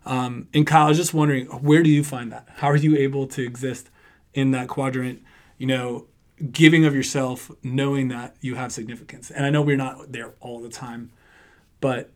Um, 0.06 0.47
and 0.54 0.67
kyle 0.67 0.88
i 0.88 0.89
was 0.89 0.97
just 0.97 1.13
wondering 1.13 1.45
where 1.45 1.84
do 1.84 1.89
you 1.89 2.04
find 2.04 2.32
that? 2.34 2.47
How 2.58 2.67
are 2.69 2.76
you 2.76 2.97
able 2.97 3.28
to 3.28 3.43
exist 3.43 3.89
in 4.34 4.52
that 4.52 4.67
quadrant 4.67 5.21
you 5.58 5.67
know 5.67 6.08
giving 6.52 6.86
of 6.86 6.95
yourself 6.95 7.52
knowing 7.63 8.10
that 8.10 8.36
you 8.41 8.56
have 8.56 8.71
significance. 8.71 9.32
And 9.32 9.45
i 9.45 9.50
know 9.50 9.62
we're 9.62 9.78
not 9.78 10.12
there 10.12 10.34
all 10.39 10.62
the 10.62 10.69
time 10.69 11.12
but 11.80 12.12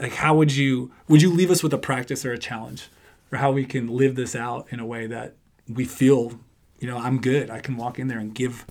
like 0.00 0.14
how 0.14 0.34
would 0.34 0.54
you 0.54 0.92
would 1.08 1.22
you 1.22 1.32
leave 1.32 1.50
us 1.50 1.62
with 1.62 1.72
a 1.72 1.78
practice 1.78 2.24
or 2.24 2.32
a 2.32 2.38
challenge? 2.38 2.88
Or 3.32 3.38
how 3.38 3.52
we 3.52 3.64
can 3.64 3.86
live 3.86 4.16
this 4.16 4.34
out 4.34 4.66
in 4.70 4.80
a 4.80 4.86
way 4.86 5.06
that 5.06 5.34
we 5.68 5.84
feel 5.84 6.40
you 6.80 6.88
know 6.88 6.98
i'm 6.98 7.20
good 7.20 7.48
i 7.48 7.60
can 7.60 7.76
walk 7.76 7.98
in 7.98 8.08
there 8.08 8.18
and 8.18 8.34
give 8.34 8.66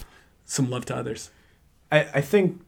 some 0.45 0.69
love 0.69 0.85
to 0.85 0.95
others? 0.95 1.29
I, 1.91 2.07
I 2.15 2.21
think 2.21 2.61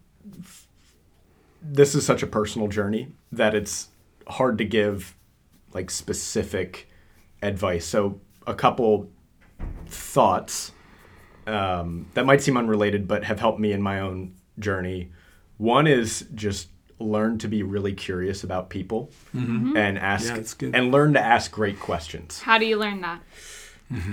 this 1.62 1.96
is 1.96 2.06
such 2.06 2.24
a 2.24 2.28
personal 2.28 2.68
journey 2.68 3.12
that 3.32 3.54
it's 3.54 3.90
hard 4.28 4.58
to 4.60 4.66
give 4.66 5.16
like 5.74 5.90
specific 5.90 6.88
advice. 7.42 7.86
So 7.86 8.20
a 8.48 8.54
couple 8.54 9.10
thoughts 9.88 10.72
um, 11.52 12.08
that 12.14 12.26
might 12.26 12.42
seem 12.42 12.58
unrelated, 12.58 13.08
but 13.08 13.24
have 13.26 13.40
helped 13.40 13.60
me 13.60 13.72
in 13.74 13.82
my 13.82 14.00
own 14.00 14.36
journey. 14.60 15.12
One 15.58 15.86
is 15.88 16.26
just 16.34 16.70
learn 17.00 17.38
to 17.40 17.48
be 17.48 17.64
really 17.64 17.94
curious 17.94 18.44
about 18.44 18.70
people 18.70 19.10
and 19.34 19.98
ask 19.98 20.28
Yeah, 20.30 20.36
that's 20.36 20.54
good. 20.54 20.76
and 20.76 20.92
learn 20.92 21.14
to 21.14 21.20
ask 21.20 21.52
great 21.52 21.80
questions 21.80 22.40
how 22.42 22.58
do 22.60 22.66
you 22.66 22.78
learn 22.78 23.02
that? 23.02 23.22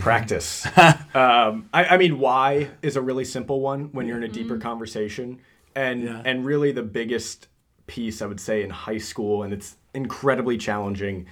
practice. 0.00 0.66
um, 1.14 1.68
I, 1.72 1.84
I 1.90 1.96
mean, 1.98 2.18
why 2.18 2.70
is 2.82 2.96
a 2.96 3.00
really 3.02 3.24
simple 3.24 3.60
one 3.60 3.90
when 3.92 4.06
you're 4.06 4.16
in 4.16 4.24
a 4.24 4.28
deeper 4.28 4.58
conversation, 4.58 5.40
and 5.74 6.02
Yeah. 6.02 6.22
and 6.24 6.44
really 6.44 6.72
the 6.72 6.82
biggest 6.82 7.46
piece 7.86 8.20
I 8.20 8.26
would 8.26 8.40
say 8.40 8.62
in 8.62 8.70
high 8.70 8.98
school, 8.98 9.42
and 9.44 9.52
it's 9.52 9.76
incredibly 9.94 10.58
challenging, 10.58 11.26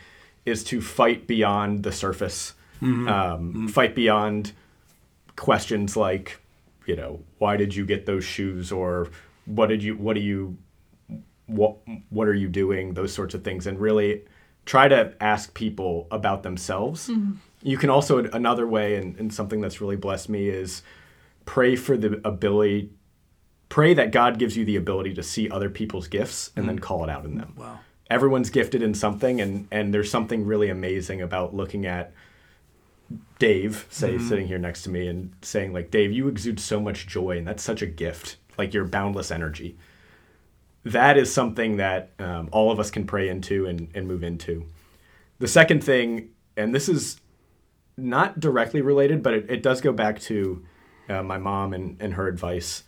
is 0.45 0.63
to 0.65 0.81
fight 0.81 1.27
beyond 1.27 1.83
the 1.83 1.91
surface, 1.93 2.55
um, 2.83 3.69
fight 3.69 3.95
beyond 3.95 4.53
questions 5.37 5.97
like, 5.97 6.41
you 6.87 6.97
know, 6.97 7.21
why 7.39 7.57
did 7.57 7.75
you 7.75 7.87
get 7.87 8.07
those 8.07 8.25
shoes, 8.25 8.73
or 8.73 9.09
what 9.45 9.69
did 9.69 9.83
you, 9.83 9.97
what 9.97 10.15
do 10.15 10.21
you, 10.21 10.57
what 11.47 11.77
what 12.11 12.29
are 12.29 12.35
you 12.35 12.49
doing, 12.49 12.95
those 12.95 13.13
sorts 13.13 13.35
of 13.35 13.45
things, 13.45 13.67
and 13.67 13.79
really 13.79 14.25
try 14.65 14.89
to 14.89 15.15
ask 15.21 15.55
people 15.55 16.09
about 16.11 16.43
themselves. 16.43 17.09
Mm-hmm. 17.09 17.35
You 17.63 17.79
can 17.79 17.91
also 17.91 18.25
another 18.25 18.67
way, 18.67 18.97
and, 18.97 19.17
and 19.17 19.33
something 19.33 19.61
that's 19.61 19.81
really 19.81 19.97
blessed 19.97 20.29
me 20.29 20.49
is 20.49 20.83
pray 21.45 21.77
for 21.77 21.97
the 21.97 22.21
ability 22.25 22.91
pray 23.69 23.95
that 23.95 24.13
God 24.13 24.39
gives 24.39 24.57
you 24.57 24.65
the 24.65 24.77
ability 24.77 25.15
to 25.15 25.23
see 25.23 25.51
other 25.51 25.71
people's 25.71 26.09
gifts 26.09 26.51
and 26.57 26.69
then 26.69 26.79
mm. 26.79 26.83
call 26.83 27.03
it 27.05 27.11
out 27.11 27.25
in 27.25 27.37
them. 27.37 27.55
Wow. 27.57 27.81
Everyone's 28.09 28.51
gifted 28.51 28.83
in 28.83 28.95
something, 28.95 29.41
and 29.41 29.67
and 29.73 29.93
there's 29.93 30.11
something 30.11 30.47
really 30.47 30.69
amazing 30.69 31.23
about 31.23 31.55
looking 31.55 31.87
at 31.87 32.13
Dave, 33.39 33.87
say 33.91 34.19
sitting 34.19 34.47
here 34.47 34.59
next 34.59 34.83
to 34.85 34.91
me, 34.91 35.09
and 35.09 35.33
saying 35.43 35.73
like, 35.73 35.91
Dave, 35.91 36.13
you 36.13 36.29
exude 36.29 36.59
so 36.59 36.81
much 36.81 37.07
joy, 37.07 37.39
and 37.39 37.47
that's 37.47 37.63
such 37.63 37.83
a 37.83 37.87
gift, 37.87 38.37
like 38.59 38.73
your 38.75 38.85
boundless 38.85 39.31
energy. 39.31 39.77
That 40.85 41.17
is 41.19 41.33
something 41.33 41.77
that 41.77 42.11
um, 42.19 42.49
all 42.53 42.71
of 42.71 42.79
us 42.81 42.91
can 42.91 43.07
pray 43.07 43.29
into 43.29 43.67
and, 43.67 43.89
and 43.95 44.07
move 44.07 44.23
into. 44.23 44.67
The 45.39 45.49
second 45.49 45.83
thing, 45.85 46.31
and 46.57 46.75
this 46.75 46.89
is 46.89 47.21
not 47.97 48.41
directly 48.41 48.81
related, 48.81 49.23
but 49.23 49.35
it, 49.35 49.51
it 49.51 49.63
does 49.63 49.81
go 49.81 49.93
back 49.93 50.21
to 50.21 50.65
uh, 51.09 51.23
my 51.23 51.39
mom 51.39 51.73
and, 51.75 51.97
and 52.01 52.15
her 52.15 52.29
advice 52.29 52.85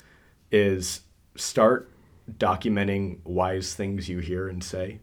is 0.51 1.03
start 1.37 1.91
documenting 2.39 3.19
wise 3.25 3.75
things 3.75 4.09
you 4.09 4.19
hear 4.19 4.49
and 4.49 4.63
say. 4.63 5.01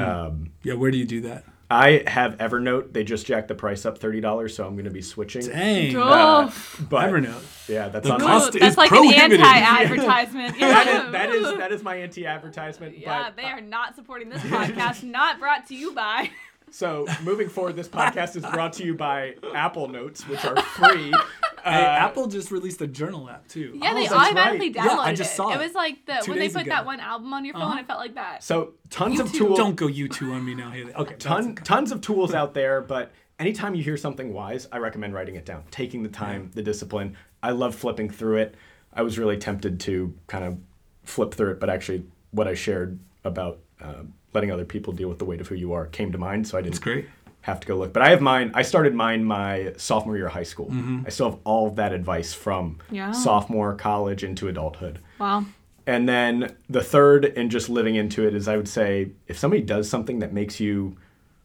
Um, 0.00 0.52
Yeah, 0.62 0.74
where 0.74 0.90
do 0.90 0.98
you 0.98 1.06
do 1.06 1.20
that? 1.22 1.44
I 1.70 2.04
have 2.06 2.36
Evernote. 2.38 2.92
They 2.92 3.04
just 3.04 3.26
jacked 3.26 3.48
the 3.48 3.54
price 3.54 3.86
up 3.86 3.98
thirty 3.98 4.20
dollars, 4.20 4.54
so 4.54 4.66
I'm 4.66 4.74
going 4.74 4.84
to 4.84 4.90
be 4.90 5.02
switching. 5.02 5.46
Dang. 5.46 5.96
Oh, 5.96 6.52
But 6.88 7.10
Evernote. 7.10 7.68
yeah, 7.68 7.88
that's 7.88 8.06
The 8.06 8.14
on 8.14 8.20
cost 8.20 8.54
my, 8.54 8.56
is 8.58 8.60
that's 8.60 8.76
like 8.76 8.92
an 8.92 9.12
anti-advertisement. 9.12 10.56
Yeah. 10.58 11.06
is, 11.06 11.12
that 11.12 11.30
is 11.30 11.58
that 11.58 11.72
is 11.72 11.82
my 11.82 11.96
anti-advertisement. 11.96 12.98
Yeah, 12.98 13.24
but, 13.30 13.36
they 13.36 13.48
are 13.48 13.60
not 13.60 13.96
supporting 13.96 14.28
this 14.28 14.42
podcast. 14.42 15.02
Not 15.14 15.38
brought 15.38 15.66
to 15.68 15.74
you 15.74 15.92
by. 15.92 16.30
So 16.74 17.06
moving 17.22 17.48
forward, 17.48 17.76
this 17.76 17.86
podcast 17.86 18.34
is 18.34 18.42
brought 18.42 18.72
to 18.74 18.84
you 18.84 18.96
by 18.96 19.36
Apple 19.54 19.86
Notes, 19.86 20.26
which 20.26 20.44
are 20.44 20.60
free. 20.62 21.12
Uh, 21.12 21.20
Hey, 21.62 21.80
Apple 21.82 22.26
just 22.26 22.50
released 22.50 22.82
a 22.82 22.86
journal 22.86 23.30
app 23.30 23.46
too. 23.48 23.78
Yeah, 23.80 23.92
Oh, 23.92 23.94
they 23.94 24.00
that's 24.02 24.12
automatically 24.12 24.66
right. 24.70 24.74
downloaded 24.76 24.96
Yeah, 24.96 24.98
I 25.00 25.14
just 25.14 25.32
it. 25.32 25.36
saw 25.36 25.50
It 25.52 25.54
it 25.54 25.58
was 25.64 25.72
like 25.74 26.04
the 26.04 26.22
when 26.26 26.38
they 26.38 26.48
put 26.50 26.62
ago. 26.62 26.70
that 26.70 26.84
one 26.84 26.98
album 27.00 27.32
on 27.32 27.44
your 27.44 27.54
phone, 27.54 27.62
Uh-huh. 27.62 27.78
it 27.80 27.86
felt 27.86 28.00
like 28.00 28.16
that. 28.16 28.42
So 28.42 28.74
tons 28.90 29.18
of 29.20 29.32
tools. 29.32 29.56
Don't 29.56 29.76
go 29.76 29.86
YouTube 29.86 30.30
on 30.34 30.44
me 30.44 30.54
now, 30.54 30.70
Haley. 30.70 30.92
Okay, 30.94 31.14
ton, 31.14 31.54
tons 31.54 31.90
of 31.92 32.00
tools 32.02 32.34
out 32.34 32.52
there, 32.54 32.80
but 32.82 33.12
anytime 33.38 33.74
you 33.76 33.82
hear 33.84 33.96
something 33.96 34.34
wise, 34.34 34.66
I 34.72 34.78
recommend 34.78 35.14
writing 35.14 35.36
it 35.36 35.46
down, 35.46 35.62
taking 35.70 36.02
the 36.02 36.08
time, 36.10 36.50
the 36.54 36.62
discipline. 36.62 37.16
I 37.42 37.52
love 37.52 37.74
flipping 37.76 38.10
through 38.10 38.38
it. 38.38 38.56
I 38.92 39.00
was 39.02 39.16
really 39.18 39.38
tempted 39.38 39.78
to 39.80 40.12
kind 40.26 40.44
of 40.44 40.58
flip 41.04 41.32
through 41.32 41.52
it, 41.52 41.60
but 41.60 41.70
actually, 41.70 42.04
what 42.32 42.46
I 42.48 42.52
shared 42.54 42.98
about 43.22 43.60
uh, 43.82 44.02
letting 44.32 44.50
other 44.50 44.64
people 44.64 44.92
deal 44.92 45.08
with 45.08 45.18
the 45.18 45.24
weight 45.24 45.40
of 45.40 45.48
who 45.48 45.54
you 45.54 45.72
are 45.72 45.86
came 45.86 46.12
to 46.12 46.18
mind, 46.18 46.46
so 46.46 46.56
I 46.58 46.60
didn't 46.62 46.74
It's 46.74 46.78
great. 46.82 47.06
have 47.42 47.60
to 47.60 47.66
go 47.66 47.76
look. 47.76 47.92
But 47.92 48.02
I 48.02 48.10
have 48.10 48.20
mine. 48.20 48.50
I 48.54 48.62
started 48.62 48.94
mine 48.94 49.24
my 49.24 49.72
sophomore 49.76 50.16
year 50.16 50.26
of 50.26 50.32
high 50.32 50.42
school. 50.44 50.66
Mm-hmm. 50.66 51.02
I 51.06 51.10
still 51.10 51.30
have 51.30 51.38
all 51.44 51.68
of 51.68 51.76
that 51.76 51.92
advice 51.92 52.32
from 52.32 52.78
Yeah. 52.90 53.12
sophomore, 53.12 53.74
college, 53.74 54.24
into 54.24 54.48
adulthood. 54.48 54.98
Wow. 55.18 55.44
And 55.86 56.08
then 56.08 56.56
the 56.70 56.82
third, 56.82 57.26
and 57.36 57.50
just 57.50 57.68
living 57.68 57.94
into 57.96 58.26
it, 58.26 58.34
is 58.34 58.48
I 58.48 58.56
would 58.56 58.68
say 58.68 59.10
if 59.28 59.38
somebody 59.38 59.60
does 59.62 59.88
something 59.88 60.20
that 60.20 60.32
makes 60.32 60.58
you 60.58 60.96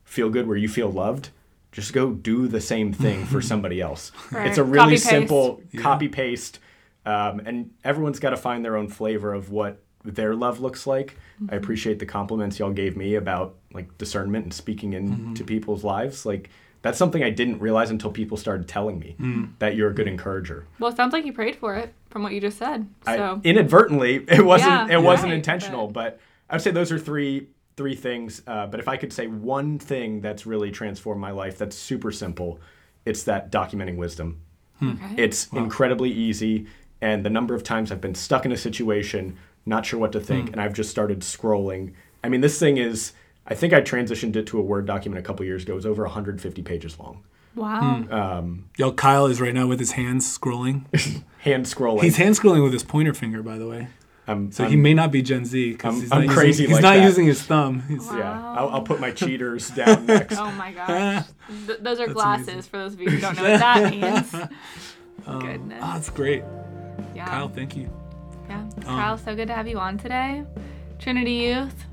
feel 0.06 0.30
good, 0.30 0.48
where 0.48 0.56
you 0.58 0.70
feel 0.70 0.90
loved, 0.90 1.30
just 1.74 1.92
go 1.94 2.12
do 2.12 2.48
the 2.48 2.62
same 2.62 2.94
thing 2.94 3.26
for 3.26 3.42
somebody 3.52 3.82
else. 3.82 4.12
Right. 4.32 4.48
It's 4.48 4.58
a 4.58 4.64
really 4.64 4.96
Copy-paste. 4.96 5.10
simple 5.10 5.62
Yeah. 5.72 5.82
copy 5.82 6.08
paste, 6.08 6.60
um, 7.06 7.42
and 7.46 7.72
everyone's 7.84 8.20
got 8.20 8.30
to 8.32 8.38
find 8.38 8.64
their 8.64 8.78
own 8.78 8.88
flavor 8.88 9.34
of 9.34 9.52
what 9.52 9.84
their 10.04 10.36
love 10.36 10.60
looks 10.60 10.88
like. 10.88 11.18
I 11.40 11.44
mm-hmm. 11.44 11.56
appreciate 11.56 12.00
the 12.00 12.06
compliments 12.06 12.60
y'all 12.60 12.72
gave 12.72 12.96
me 12.96 13.16
about 13.16 13.56
like 13.74 13.98
discernment 13.98 14.46
and 14.46 14.54
speaking 14.54 14.94
into 14.94 15.14
mm-hmm. 15.14 15.46
people's 15.46 15.84
lives. 15.84 16.26
Like 16.26 16.50
that's 16.82 16.98
something 16.98 17.24
I 17.24 17.30
didn't 17.30 17.60
realize 17.60 17.90
until 17.90 18.12
people 18.12 18.38
started 18.38 18.68
telling 18.68 19.00
me 19.00 19.16
mm. 19.20 19.50
that 19.60 19.76
you're 19.76 19.90
a 19.90 19.94
good 19.94 20.08
encourager. 20.08 20.66
Well, 20.80 20.90
it 20.90 20.96
sounds 20.96 21.12
like 21.12 21.26
you 21.26 21.34
prayed 21.34 21.58
for 21.58 21.76
it 21.76 21.94
from 22.10 22.24
what 22.24 22.34
you 22.34 22.40
just 22.40 22.58
said. 22.58 22.88
I, 23.06 23.18
So 23.18 23.42
inadvertently, 23.44 24.16
it 24.28 24.46
wasn't 24.46 24.72
Yeah, 24.72 24.98
it 24.98 25.02
wasn't 25.02 25.30
right, 25.30 25.38
intentional, 25.38 25.88
but 25.88 26.20
I 26.50 26.56
would 26.56 26.62
say 26.62 26.72
those 26.72 26.92
are 26.92 27.00
three 27.00 27.48
three 27.76 27.96
things. 27.96 28.42
Uh, 28.46 28.68
but 28.68 28.80
if 28.80 28.88
I 28.88 28.98
could 28.98 29.14
say 29.14 29.28
one 29.28 29.80
thing 29.80 30.22
that's 30.22 30.46
really 30.46 30.72
transformed 30.72 31.22
my 31.22 31.32
life, 31.32 31.58
that's 31.58 31.78
super 31.78 32.12
simple. 32.12 32.60
It's 33.06 33.24
that 33.24 33.52
documenting 33.52 33.96
wisdom. 33.96 34.42
Hmm. 34.80 34.92
okay. 34.92 35.24
It's 35.24 35.48
incredibly 35.52 36.12
easy, 36.12 36.68
and 37.02 37.26
the 37.26 37.30
number 37.30 37.56
of 37.56 37.64
times 37.64 37.92
I've 37.92 38.02
been 38.02 38.16
stuck 38.16 38.46
in 38.46 38.52
a 38.54 38.58
situation, 38.58 39.38
not 39.70 39.86
sure 39.86 40.00
what 40.00 40.12
to 40.12 40.20
think, 40.20 40.48
hmm. 40.48 40.54
and 40.54 40.62
I've 40.62 40.74
just 40.74 40.90
started 40.90 41.20
scrolling. 41.22 41.94
I 42.24 42.30
mean, 42.30 42.42
this 42.42 42.60
thing 42.60 42.78
is. 42.78 43.14
I 43.48 43.56
think 43.56 43.74
I 43.74 43.82
transitioned 43.82 44.36
it 44.36 44.46
to 44.48 44.60
a 44.60 44.62
Word 44.62 44.86
document 44.86 45.20
a 45.20 45.24
couple 45.26 45.44
years 45.44 45.64
ago. 45.64 45.74
It 45.74 45.78
was 45.78 45.86
over 45.88 46.04
150 46.04 46.62
pages 46.62 47.00
long. 47.00 47.24
wow. 47.56 47.96
Hmm. 48.04 48.14
Um, 48.14 48.70
Yo, 48.78 48.92
Kyle 48.92 49.26
is 49.26 49.42
right 49.42 49.56
now 49.56 49.66
with 49.66 49.80
his 49.80 49.94
hands 49.94 50.38
scrolling. 50.38 50.84
hand 51.40 51.66
scrolling. 51.66 52.04
He's 52.04 52.18
hand 52.18 52.36
scrolling 52.36 52.62
with 52.62 52.74
his 52.74 52.84
pointer 52.84 53.14
finger, 53.14 53.42
by 53.42 53.58
the 53.58 53.68
way. 53.68 53.88
I'm, 54.28 54.52
So 54.52 54.66
I'm- 54.66 54.70
he 54.72 54.78
may 54.78 54.94
not 54.94 55.12
be 55.12 55.24
Gen 55.24 55.46
Z 55.46 55.72
because 55.72 55.94
I'm- 55.94 56.02
he's 56.02 56.12
I'm 56.12 56.26
not 56.28 56.36
crazy 56.36 56.62
using, 56.64 56.66
he's 56.68 56.74
like 56.76 56.84
not 56.84 56.98
that. 57.02 57.04
using 57.08 57.26
his 57.26 57.42
thumb. 57.42 57.82
He's, 57.88 58.06
Wow. 58.06 58.18
yeah, 58.20 58.54
I'll, 58.60 58.70
I'll 58.70 58.82
put 58.84 59.00
my 59.00 59.10
cheaters 59.10 59.72
down 59.72 60.06
next. 60.06 60.38
oh 60.38 60.52
my 60.52 60.72
gosh. 60.72 61.26
Th- 61.66 61.80
those 61.80 62.00
are 62.00 62.06
That's 62.06 62.14
glasses 62.14 62.48
amazing. 62.50 62.62
for 62.70 62.78
those 62.78 62.94
of 62.94 63.02
you 63.02 63.10
who 63.10 63.20
don't 63.20 63.36
know 63.36 63.50
what 63.50 63.60
that 63.60 63.92
means. 63.92 64.34
Um, 65.26 65.40
Goodness. 65.42 65.80
Oh, 65.84 65.94
that's 65.94 66.10
great. 66.12 66.44
yeah. 67.16 67.26
Kyle, 67.26 67.50
thank 67.50 67.76
you. 67.76 67.90
Yeah. 68.50 68.66
Kyle, 68.84 69.18
so 69.18 69.36
good 69.36 69.48
to 69.48 69.54
have 69.54 69.68
you 69.68 69.78
on 69.80 69.98
today. 69.98 70.44
Trinity 70.98 71.34
Youth, 71.34 71.86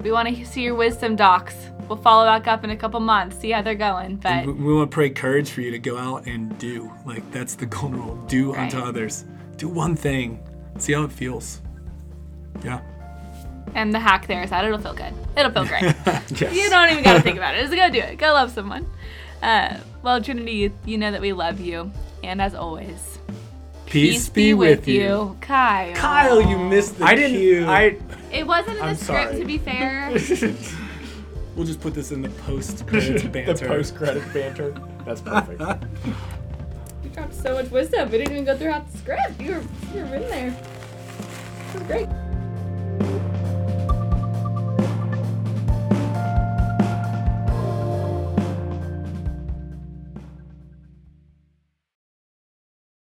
we 0.00 0.12
want 0.12 0.28
to 0.34 0.44
see 0.46 0.62
your 0.62 0.74
wisdom 0.74 1.16
docs. 1.16 1.54
We'll 1.88 1.98
follow 1.98 2.24
back 2.24 2.46
up 2.46 2.64
in 2.64 2.70
a 2.70 2.76
couple 2.76 3.00
months, 3.00 3.38
see 3.38 3.50
how 3.50 3.60
they're 3.62 3.74
going. 3.74 4.16
But 4.16 4.46
We, 4.46 4.52
we 4.52 4.74
want 4.74 4.90
to 4.90 4.94
pray 4.94 5.10
courage 5.10 5.50
for 5.50 5.60
you 5.60 5.70
to 5.70 5.78
go 5.78 5.98
out 5.98 6.26
and 6.26 6.56
do. 6.58 6.90
Like, 7.04 7.30
that's 7.30 7.54
the 7.56 7.66
golden 7.66 8.00
rule. 8.02 8.16
Do 8.28 8.54
unto 8.54 8.78
others. 8.78 9.24
Do 9.56 9.68
one 9.68 9.94
thing. 9.96 10.40
See 10.78 10.92
how 10.94 11.02
it 11.04 11.12
feels. 11.12 11.60
Yeah. 12.64 12.80
and 13.74 13.92
the 13.92 13.98
hack 13.98 14.26
there 14.26 14.42
is 14.42 14.50
that 14.50 14.64
it'll 14.64 14.78
feel 14.78 14.94
good. 14.94 15.12
It'll 15.36 15.50
feel 15.52 15.66
great. 15.66 15.82
Yes. 16.40 16.54
you 16.54 16.70
don't 16.70 16.90
even 16.90 17.04
got 17.04 17.14
to 17.14 17.20
think 17.22 17.36
about 17.36 17.54
it. 17.54 17.60
Just 17.62 17.74
go 17.74 17.90
do 17.90 17.98
it. 17.98 18.16
Go 18.16 18.32
love 18.32 18.50
someone. 18.50 18.86
Uh, 19.42 19.76
well, 20.02 20.22
Trinity 20.22 20.52
Youth, 20.52 20.72
you 20.86 20.96
know 20.96 21.10
that 21.10 21.20
we 21.20 21.32
love 21.32 21.60
you, 21.60 21.90
and 22.22 22.40
as 22.40 22.54
always, 22.54 23.18
Peace, 23.94 24.28
be, 24.28 24.54
with 24.54 24.88
you. 24.88 25.36
Kyle. 25.40 25.94
Kyle, 25.94 26.42
you 26.42 26.58
missed 26.58 26.98
the 26.98 27.04
I 27.04 27.14
didn't. 27.14 27.36
cue. 27.38 27.64
I 27.64 27.96
It 28.32 28.44
wasn't 28.44 28.78
in 28.78 28.82
I'm 28.82 28.96
the 28.96 29.04
script, 29.04 29.30
sorry. 29.30 29.38
to 29.38 29.44
be 29.44 29.58
fair. 29.58 30.10
We'll 31.54 31.64
just 31.64 31.80
put 31.80 31.94
this 31.94 32.10
in 32.10 32.20
the 32.20 32.30
post 32.30 32.84
credits 32.88 33.22
the 33.22 33.28
banter. 33.28 33.68
post 33.68 33.94
credit 33.94 34.24
banter. 34.34 34.74
That's 35.06 35.20
perfect. 35.20 35.60
You 37.04 37.10
dropped 37.10 37.34
so 37.34 37.54
much 37.54 37.70
wisdom. 37.70 38.10
We 38.10 38.18
didn't 38.18 38.32
even 38.32 38.44
go 38.44 38.56
throughout 38.56 38.90
the 38.90 38.98
script. 38.98 39.40
You 39.40 39.52
were, 39.52 39.62
you 39.94 40.00
were 40.04 40.16
in 40.16 40.22
there. 40.22 40.48
It 41.68 41.74
was 41.74 41.82
great. 41.84 43.33